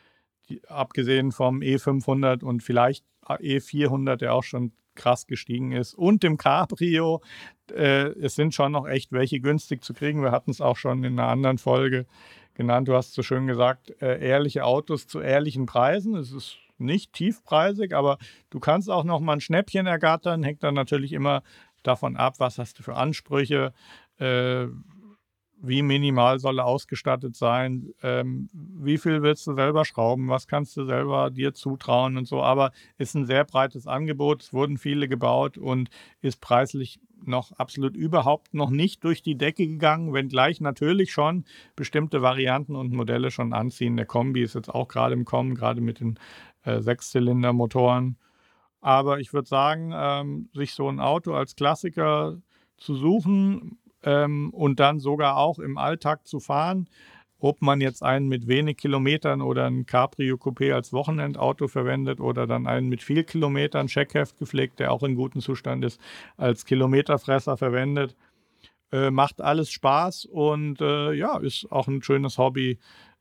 die, 0.48 0.62
abgesehen 0.68 1.32
vom 1.32 1.60
E500 1.60 2.42
und 2.42 2.62
vielleicht 2.62 3.04
E400, 3.26 4.16
der 4.16 4.34
auch 4.34 4.42
schon 4.42 4.72
krass 4.94 5.26
gestiegen 5.26 5.72
ist. 5.72 5.94
Und 5.94 6.22
dem 6.22 6.36
Cabrio, 6.36 7.22
äh, 7.70 8.08
es 8.20 8.34
sind 8.34 8.54
schon 8.54 8.72
noch 8.72 8.86
echt 8.86 9.12
welche 9.12 9.40
günstig 9.40 9.84
zu 9.84 9.94
kriegen. 9.94 10.22
Wir 10.22 10.32
hatten 10.32 10.50
es 10.50 10.60
auch 10.60 10.76
schon 10.76 11.04
in 11.04 11.18
einer 11.18 11.28
anderen 11.28 11.58
Folge 11.58 12.06
genannt. 12.54 12.88
Du 12.88 12.94
hast 12.94 13.14
so 13.14 13.22
schön 13.22 13.46
gesagt, 13.46 13.94
äh, 14.00 14.26
ehrliche 14.26 14.64
Autos 14.64 15.06
zu 15.06 15.20
ehrlichen 15.20 15.66
Preisen. 15.66 16.14
Es 16.14 16.32
ist 16.32 16.58
nicht 16.78 17.12
tiefpreisig, 17.12 17.94
aber 17.94 18.18
du 18.50 18.60
kannst 18.60 18.90
auch 18.90 19.04
noch 19.04 19.20
mal 19.20 19.34
ein 19.34 19.40
Schnäppchen 19.40 19.86
ergattern. 19.86 20.42
Hängt 20.42 20.62
dann 20.62 20.74
natürlich 20.74 21.12
immer 21.12 21.42
davon 21.82 22.16
ab, 22.16 22.34
was 22.38 22.58
hast 22.58 22.78
du 22.78 22.82
für 22.82 22.94
Ansprüche, 22.94 23.72
äh, 24.18 24.66
wie 25.66 25.82
minimal 25.82 26.38
soll 26.38 26.58
er 26.58 26.66
ausgestattet 26.66 27.36
sein, 27.36 27.92
ähm, 28.02 28.48
wie 28.52 28.98
viel 28.98 29.22
willst 29.22 29.46
du 29.46 29.54
selber 29.54 29.84
schrauben, 29.84 30.28
was 30.28 30.46
kannst 30.46 30.76
du 30.76 30.84
selber 30.84 31.30
dir 31.30 31.54
zutrauen 31.54 32.16
und 32.16 32.26
so. 32.26 32.42
Aber 32.42 32.72
ist 32.98 33.14
ein 33.14 33.26
sehr 33.26 33.44
breites 33.44 33.86
Angebot, 33.86 34.42
es 34.42 34.52
wurden 34.52 34.78
viele 34.78 35.08
gebaut 35.08 35.58
und 35.58 35.88
ist 36.20 36.40
preislich 36.40 37.00
noch 37.26 37.52
absolut 37.52 37.96
überhaupt 37.96 38.54
noch 38.54 38.70
nicht 38.70 39.02
durch 39.04 39.22
die 39.22 39.36
Decke 39.36 39.66
gegangen, 39.66 40.12
wenngleich 40.12 40.60
natürlich 40.60 41.12
schon 41.12 41.44
bestimmte 41.76 42.22
Varianten 42.22 42.76
und 42.76 42.92
Modelle 42.92 43.30
schon 43.30 43.52
anziehen. 43.52 43.96
Der 43.96 44.06
Kombi 44.06 44.42
ist 44.42 44.54
jetzt 44.54 44.68
auch 44.68 44.88
gerade 44.88 45.14
im 45.14 45.24
Kommen, 45.24 45.54
gerade 45.54 45.80
mit 45.80 46.00
den 46.00 46.18
äh, 46.64 46.80
Sechszylinder-Motoren. 46.80 48.16
Aber 48.80 49.18
ich 49.18 49.32
würde 49.32 49.48
sagen, 49.48 49.92
ähm, 49.94 50.50
sich 50.52 50.74
so 50.74 50.88
ein 50.88 51.00
Auto 51.00 51.32
als 51.32 51.56
Klassiker 51.56 52.36
zu 52.76 52.94
suchen, 52.94 53.78
ähm, 54.04 54.50
und 54.50 54.80
dann 54.80 55.00
sogar 55.00 55.36
auch 55.36 55.58
im 55.58 55.78
Alltag 55.78 56.26
zu 56.26 56.40
fahren. 56.40 56.88
Ob 57.38 57.60
man 57.60 57.80
jetzt 57.80 58.02
einen 58.02 58.28
mit 58.28 58.46
wenig 58.46 58.78
Kilometern 58.78 59.42
oder 59.42 59.66
ein 59.66 59.84
Cabrio 59.84 60.36
Coupé 60.36 60.72
als 60.72 60.92
Wochenendauto 60.92 61.68
verwendet 61.68 62.20
oder 62.20 62.46
dann 62.46 62.66
einen 62.66 62.88
mit 62.88 63.02
viel 63.02 63.24
Kilometern, 63.24 63.88
Checkheft 63.88 64.38
gepflegt, 64.38 64.78
der 64.78 64.92
auch 64.92 65.02
in 65.02 65.14
gutem 65.14 65.42
Zustand 65.42 65.84
ist, 65.84 66.00
als 66.36 66.64
Kilometerfresser 66.64 67.56
verwendet. 67.56 68.16
Äh, 68.92 69.10
macht 69.10 69.42
alles 69.42 69.70
Spaß 69.70 70.26
und 70.26 70.80
äh, 70.80 71.12
ja, 71.12 71.36
ist 71.38 71.66
auch 71.70 71.88
ein 71.88 72.02
schönes 72.02 72.38
Hobby, 72.38 72.78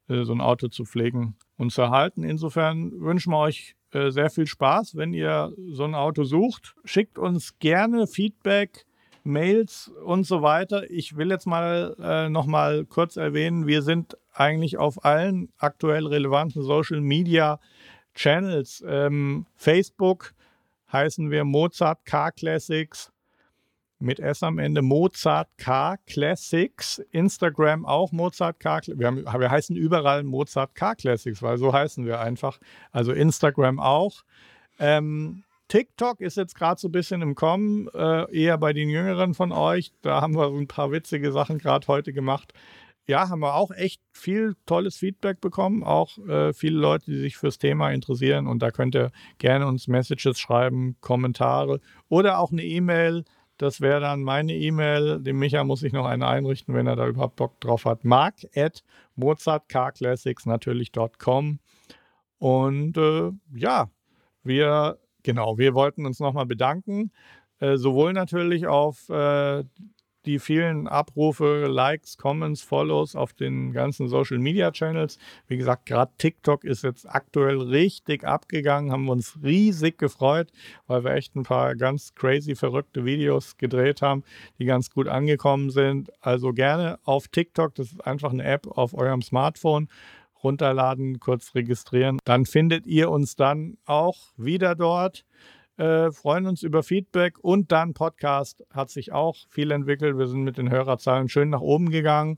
äh, 0.08 0.24
so 0.24 0.32
ein 0.32 0.42
Auto 0.42 0.68
zu 0.68 0.86
pflegen 0.86 1.36
und 1.58 1.72
zu 1.72 1.82
erhalten. 1.82 2.24
Insofern 2.24 2.92
wünschen 3.02 3.32
wir 3.32 3.40
euch 3.40 3.76
äh, 3.92 4.10
sehr 4.12 4.30
viel 4.30 4.48
Spaß, 4.48 4.96
wenn 4.96 5.14
ihr 5.14 5.54
so 5.70 5.84
ein 5.84 5.96
Auto 5.96 6.24
sucht. 6.24 6.76
Schickt 6.86 7.18
uns 7.18 7.58
gerne 7.60 8.08
Feedback 8.08 8.86
Mails 9.24 9.92
und 10.04 10.26
so 10.26 10.42
weiter. 10.42 10.90
Ich 10.90 11.18
will 11.18 11.30
jetzt 11.30 11.48
mal 11.48 11.96
äh, 12.00 12.30
noch 12.30 12.46
mal 12.46 12.86
kurz 12.86 13.18
erwähnen, 13.18 13.68
wir 13.68 13.82
sind 13.82 14.18
eigentlich 14.34 14.78
auf 14.78 15.06
allen 15.06 15.50
aktuell 15.58 16.08
relevanten 16.08 16.64
Social 16.64 17.02
Media 17.02 17.60
Channels. 18.16 18.84
Ähm, 18.88 19.46
Facebook 19.56 20.34
heißen 20.92 21.32
wir 21.32 21.44
Mozart 21.44 22.06
Car 22.06 22.32
Classics 22.32 23.12
mit 24.04 24.20
S 24.20 24.44
am 24.44 24.60
Ende 24.60 24.82
Mozart 24.82 25.50
Car 25.58 25.98
Classics. 26.06 27.00
Instagram 27.12 27.86
auch 27.86 28.12
Mozart 28.12 28.60
Car. 28.60 28.82
Wir, 28.86 29.16
wir 29.16 29.52
heißen 29.52 29.76
überall 29.76 30.24
Mozart 30.24 30.76
Car 30.76 30.96
Classics, 30.96 31.42
weil 31.42 31.58
so 31.58 31.74
heißen 31.74 32.06
wir 32.06 32.20
einfach. 32.20 32.60
Also 32.92 33.14
Instagram 33.14 33.80
auch. 33.80 34.24
Ähm, 34.80 35.44
TikTok 35.74 36.22
ist 36.22 36.38
jetzt 36.38 36.54
gerade 36.54 36.80
so 36.80 36.88
ein 36.88 36.92
bisschen 36.92 37.24
im 37.24 37.34
Kommen, 37.34 37.88
äh, 37.96 38.32
eher 38.32 38.60
bei 38.60 38.74
den 38.74 38.90
Jüngeren 38.90 39.34
von 39.34 39.52
euch. 39.52 39.92
Da 40.04 40.22
haben 40.22 40.36
wir 40.36 40.48
so 40.52 40.56
ein 40.56 40.68
paar 40.68 40.92
witzige 40.92 41.32
Sachen 41.32 41.58
gerade 41.58 41.88
heute 41.88 42.14
gemacht. 42.14 42.54
Ja, 43.08 43.28
haben 43.28 43.40
wir 43.40 43.56
auch 43.56 43.72
echt 43.72 44.00
viel 44.12 44.54
tolles 44.68 44.98
Feedback 44.98 45.42
bekommen. 45.42 45.84
Auch 45.84 46.20
äh, 46.28 46.54
viele 46.54 46.78
Leute, 46.78 47.10
die 47.10 47.18
sich 47.18 47.38
fürs 47.38 47.58
Thema 47.58 47.90
interessieren. 47.90 48.46
Und 48.46 48.60
da 48.60 48.70
könnt 48.70 48.94
ihr 48.94 49.12
gerne 49.40 49.66
uns 49.66 49.88
Messages 49.88 50.40
schreiben, 50.40 50.96
Kommentare 51.02 51.80
oder 52.08 52.38
auch 52.38 52.52
eine 52.52 52.64
E-Mail. 52.64 53.24
Das 53.58 53.82
wäre 53.82 54.00
dann 54.00 54.22
meine 54.22 54.54
E-Mail. 54.54 55.24
Dem 55.24 55.40
Micha 55.40 55.64
muss 55.64 55.82
ich 55.82 55.92
noch 55.92 56.06
eine 56.06 56.28
einrichten, 56.28 56.76
wenn 56.76 56.86
er 56.86 56.98
da 56.98 57.08
überhaupt 57.08 57.38
Bock 57.38 57.60
drauf 57.62 57.86
hat. 57.86 58.06
Mark 58.06 58.36
at 58.56 58.84
mozartcarclassics 59.16 60.46
natürlich.com. 60.46 61.58
Und 62.38 62.96
äh, 62.96 63.32
ja, 63.56 63.90
wir 64.44 65.00
Genau, 65.24 65.58
wir 65.58 65.74
wollten 65.74 66.06
uns 66.06 66.20
nochmal 66.20 66.46
bedanken, 66.46 67.12
äh, 67.60 67.78
sowohl 67.78 68.14
natürlich 68.14 68.68
auf 68.68 69.10
äh, 69.10 69.64
die 70.26 70.40
vielen 70.40 70.88
Abrufe, 70.88 71.66
Likes, 71.68 72.18
Comments, 72.18 72.62
Follows 72.62 73.16
auf 73.16 73.34
den 73.34 73.74
ganzen 73.74 74.08
Social 74.08 74.40
Media 74.40 74.72
Channels. 74.72 75.18
Wie 75.48 75.58
gesagt, 75.58 75.86
gerade 75.86 76.12
TikTok 76.18 76.64
ist 76.64 76.84
jetzt 76.84 77.10
aktuell 77.10 77.60
richtig 77.60 78.24
abgegangen, 78.24 78.92
haben 78.92 79.06
wir 79.06 79.12
uns 79.12 79.38
riesig 79.44 79.98
gefreut, 79.98 80.52
weil 80.88 81.04
wir 81.04 81.12
echt 81.12 81.36
ein 81.36 81.44
paar 81.44 81.76
ganz 81.76 82.16
crazy, 82.16 82.56
verrückte 82.56 83.06
Videos 83.06 83.58
gedreht 83.58 84.02
haben, 84.02 84.24
die 84.60 84.66
ganz 84.66 84.90
gut 84.90 85.08
angekommen 85.08 85.70
sind. 85.72 86.12
Also 86.22 86.54
gerne 86.54 87.00
auf 87.04 87.28
TikTok, 87.28 87.76
das 87.76 87.92
ist 87.92 88.06
einfach 88.06 88.32
eine 88.32 88.44
App 88.44 88.68
auf 88.68 88.94
eurem 88.94 89.22
Smartphone 89.22 89.90
runterladen, 90.44 91.20
kurz 91.20 91.56
registrieren. 91.56 92.20
Dann 92.26 92.46
findet 92.46 92.86
ihr 92.86 93.10
uns 93.10 93.36
dann 93.36 93.78
auch 93.86 94.18
wieder 94.38 94.76
dort. 94.76 95.26
Äh, 95.78 96.12
freuen 96.12 96.46
uns 96.46 96.62
über 96.62 96.84
Feedback 96.84 97.40
und 97.40 97.72
dann 97.72 97.94
Podcast 97.94 98.64
hat 98.72 98.92
sich 98.92 99.12
auch 99.12 99.36
viel 99.50 99.72
entwickelt. 99.72 100.18
Wir 100.18 100.28
sind 100.28 100.44
mit 100.44 100.58
den 100.58 100.70
Hörerzahlen 100.70 101.30
schön 101.30 101.50
nach 101.50 101.62
oben 101.62 101.90
gegangen 101.90 102.38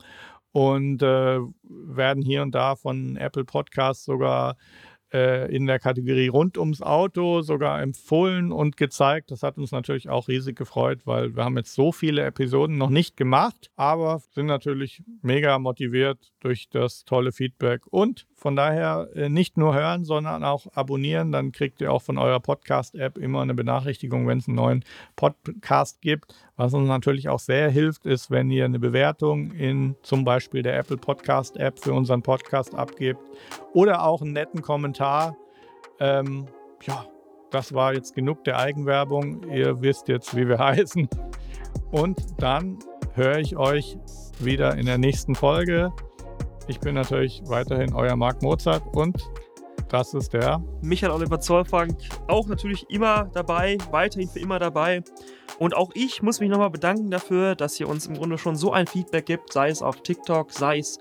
und 0.54 1.04
äh, 1.04 1.40
werden 1.64 2.24
hier 2.24 2.42
und 2.42 2.56
da 2.56 2.78
von 2.78 3.18
Apple 3.18 3.44
Podcasts 3.44 4.06
sogar 4.06 4.56
in 5.12 5.66
der 5.66 5.80
Kategorie 5.80 6.28
rund 6.28 6.58
ums 6.58 6.82
Auto 6.82 7.42
sogar 7.42 7.82
empfohlen 7.82 8.52
und 8.52 8.76
gezeigt. 8.76 9.32
Das 9.32 9.44
hat 9.44 9.58
uns 9.58 9.72
natürlich 9.72 10.10
auch 10.10 10.28
riesig 10.28 10.58
gefreut, 10.58 11.02
weil 11.06 11.36
wir 11.36 11.46
haben 11.46 11.56
jetzt 11.58 11.74
so 11.74 11.92
viele 11.92 12.24
Episoden 12.24 12.78
noch 12.78 12.90
nicht 12.90 13.16
gemacht, 13.16 13.72
aber 13.76 14.22
sind 14.34 14.48
natürlich 14.48 15.04
mega 15.22 15.58
motiviert 15.60 16.34
durch 16.42 16.70
das 16.70 17.06
tolle 17.06 17.32
Feedback 17.32 17.82
und 17.90 18.26
von 18.46 18.56
daher 18.56 19.10
äh, 19.16 19.28
nicht 19.28 19.58
nur 19.58 19.74
hören, 19.74 20.06
sondern 20.06 20.44
auch 20.44 20.68
abonnieren. 20.76 21.32
Dann 21.32 21.52
kriegt 21.52 21.82
ihr 21.82 21.92
auch 21.92 22.04
von 22.04 22.20
eurer 22.20 22.40
Podcast-App 22.40 23.18
immer 23.18 23.42
eine 23.42 23.56
Benachrichtigung, 23.56 24.28
wenn 24.28 24.38
es 24.38 24.48
einen 24.48 24.58
neuen 24.58 24.86
Podcast 25.16 26.00
gibt. 26.00 26.36
Was 26.56 26.76
uns 26.76 26.88
natürlich 26.88 27.28
auch 27.28 27.40
sehr 27.40 27.72
hilft, 27.72 28.06
ist, 28.06 28.30
wenn 28.30 28.52
ihr 28.52 28.66
eine 28.66 28.78
Bewertung 28.78 29.50
in 29.50 29.96
zum 30.04 30.26
Beispiel 30.26 30.62
der 30.62 30.78
Apple 30.78 30.98
Podcast-App 30.98 31.80
für 31.80 31.94
unseren 31.94 32.22
Podcast 32.22 32.76
abgebt 32.76 33.20
oder 33.74 34.04
auch 34.04 34.22
einen 34.22 34.34
netten 34.34 34.62
Kommentar. 34.62 35.36
Ähm, 36.00 36.46
ja, 36.84 37.04
das 37.50 37.74
war 37.74 37.96
jetzt 37.96 38.14
genug 38.14 38.44
der 38.44 38.60
Eigenwerbung. 38.60 39.42
Ihr 39.50 39.82
wisst 39.82 40.08
jetzt, 40.08 40.36
wie 40.36 40.48
wir 40.48 40.60
heißen. 40.60 41.10
Und 41.90 42.22
dann 42.38 42.78
höre 43.16 43.40
ich 43.40 43.58
euch 43.58 43.98
wieder 44.38 44.78
in 44.78 44.86
der 44.86 45.00
nächsten 45.00 45.34
Folge. 45.34 45.92
Ich 46.68 46.80
bin 46.80 46.96
natürlich 46.96 47.42
weiterhin 47.46 47.94
euer 47.94 48.16
Marc 48.16 48.42
Mozart 48.42 48.84
und 48.96 49.24
das 49.90 50.16
ist 50.16 50.34
der 50.34 50.64
Michael 50.82 51.12
Oliver 51.12 51.40
Zollfrank, 51.40 51.96
auch 52.28 52.48
natürlich 52.48 52.90
immer 52.90 53.30
dabei, 53.34 53.78
weiterhin 53.92 54.28
für 54.28 54.40
immer 54.40 54.58
dabei. 54.58 55.04
Und 55.60 55.76
auch 55.76 55.92
ich 55.94 56.24
muss 56.24 56.40
mich 56.40 56.50
nochmal 56.50 56.72
bedanken 56.72 57.12
dafür, 57.12 57.56
dass 57.56 57.80
ihr 57.80 57.88
uns 57.88 58.08
im 58.08 58.16
Grunde 58.16 58.38
schon 58.40 58.56
so 58.56 58.72
ein 58.72 58.88
Feedback 58.88 59.28
gibt, 59.28 59.54
sei 59.54 59.70
es 59.70 59.84
auf 59.84 60.02
TikTok, 60.02 60.52
sei 60.52 60.80
es 60.80 60.98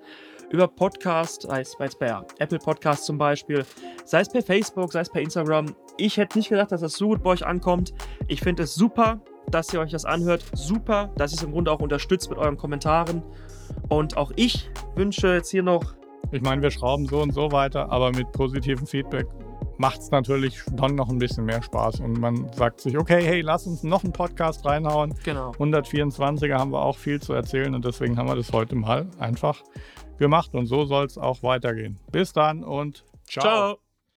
über 0.51 0.69
Podcast, 0.69 1.43
sei 1.43 1.63
es 1.63 1.75
bei 1.99 2.15
Apple 2.39 2.59
Podcast 2.59 3.07
zum 3.07 3.17
Beispiel, 3.17 3.65
sei 4.05 4.21
es 4.21 4.29
per 4.29 4.43
Facebook, 4.43 4.93
sei 4.93 5.01
es 5.01 5.11
per 5.11 5.23
Instagram. 5.23 5.75
Ich 5.97 6.19
hätte 6.19 6.39
nicht 6.39 6.51
gedacht, 6.51 6.71
dass 6.71 6.83
das 6.83 6.93
so 6.93 7.09
gut 7.09 7.23
bei 7.23 7.31
euch 7.31 7.45
ankommt. 7.45 7.95
Ich 8.29 8.41
finde 8.41 8.65
es 8.65 8.75
super, 8.75 9.21
dass 9.51 9.73
ihr 9.73 9.81
euch 9.81 9.93
das 9.93 10.05
anhört. 10.05 10.45
Super, 10.53 11.11
dass 11.17 11.33
ihr 11.33 11.39
es 11.39 11.43
im 11.43 11.53
Grunde 11.53 11.73
auch 11.73 11.81
unterstützt 11.81 12.29
mit 12.29 12.39
euren 12.39 12.57
Kommentaren. 12.59 13.23
Und 13.89 14.17
auch 14.17 14.33
ich 14.37 14.71
wünsche 14.95 15.35
jetzt 15.35 15.51
hier 15.51 15.63
noch. 15.63 15.95
Ich 16.33 16.43
meine, 16.43 16.63
wir 16.63 16.71
schrauben 16.71 17.07
so 17.07 17.21
und 17.21 17.33
so 17.33 17.53
weiter, 17.53 17.91
aber 17.91 18.11
mit 18.11 18.33
positivem 18.33 18.87
Feedback 18.87 19.27
macht 19.79 20.01
es 20.01 20.11
natürlich 20.11 20.63
dann 20.73 20.95
noch 20.95 21.09
ein 21.09 21.19
bisschen 21.19 21.45
mehr 21.45 21.63
Spaß 21.63 22.01
und 22.01 22.19
man 22.19 22.51
sagt 22.53 22.81
sich, 22.81 22.97
okay, 22.97 23.23
hey, 23.23 23.41
lass 23.41 23.67
uns 23.67 23.83
noch 23.83 24.05
einen 24.05 24.13
Podcast 24.13 24.65
reinhauen. 24.65 25.15
Genau. 25.25 25.51
124er 25.53 26.55
haben 26.55 26.73
wir 26.73 26.83
auch 26.83 26.97
viel 26.97 27.21
zu 27.21 27.33
erzählen 27.33 27.75
und 27.75 27.85
deswegen 27.85 28.17
haben 28.17 28.29
wir 28.29 28.37
das 28.37 28.53
heute 28.53 28.75
mal 28.77 29.07
einfach 29.19 29.63
gemacht 30.19 30.55
und 30.55 30.67
so 30.67 30.85
soll 30.85 31.07
es 31.07 31.19
auch 31.19 31.43
weitergehen. 31.43 31.99
Bis 32.13 32.33
dann 32.33 32.63
und 32.63 33.05
ciao. 33.27 33.43
ciao. 33.43 33.84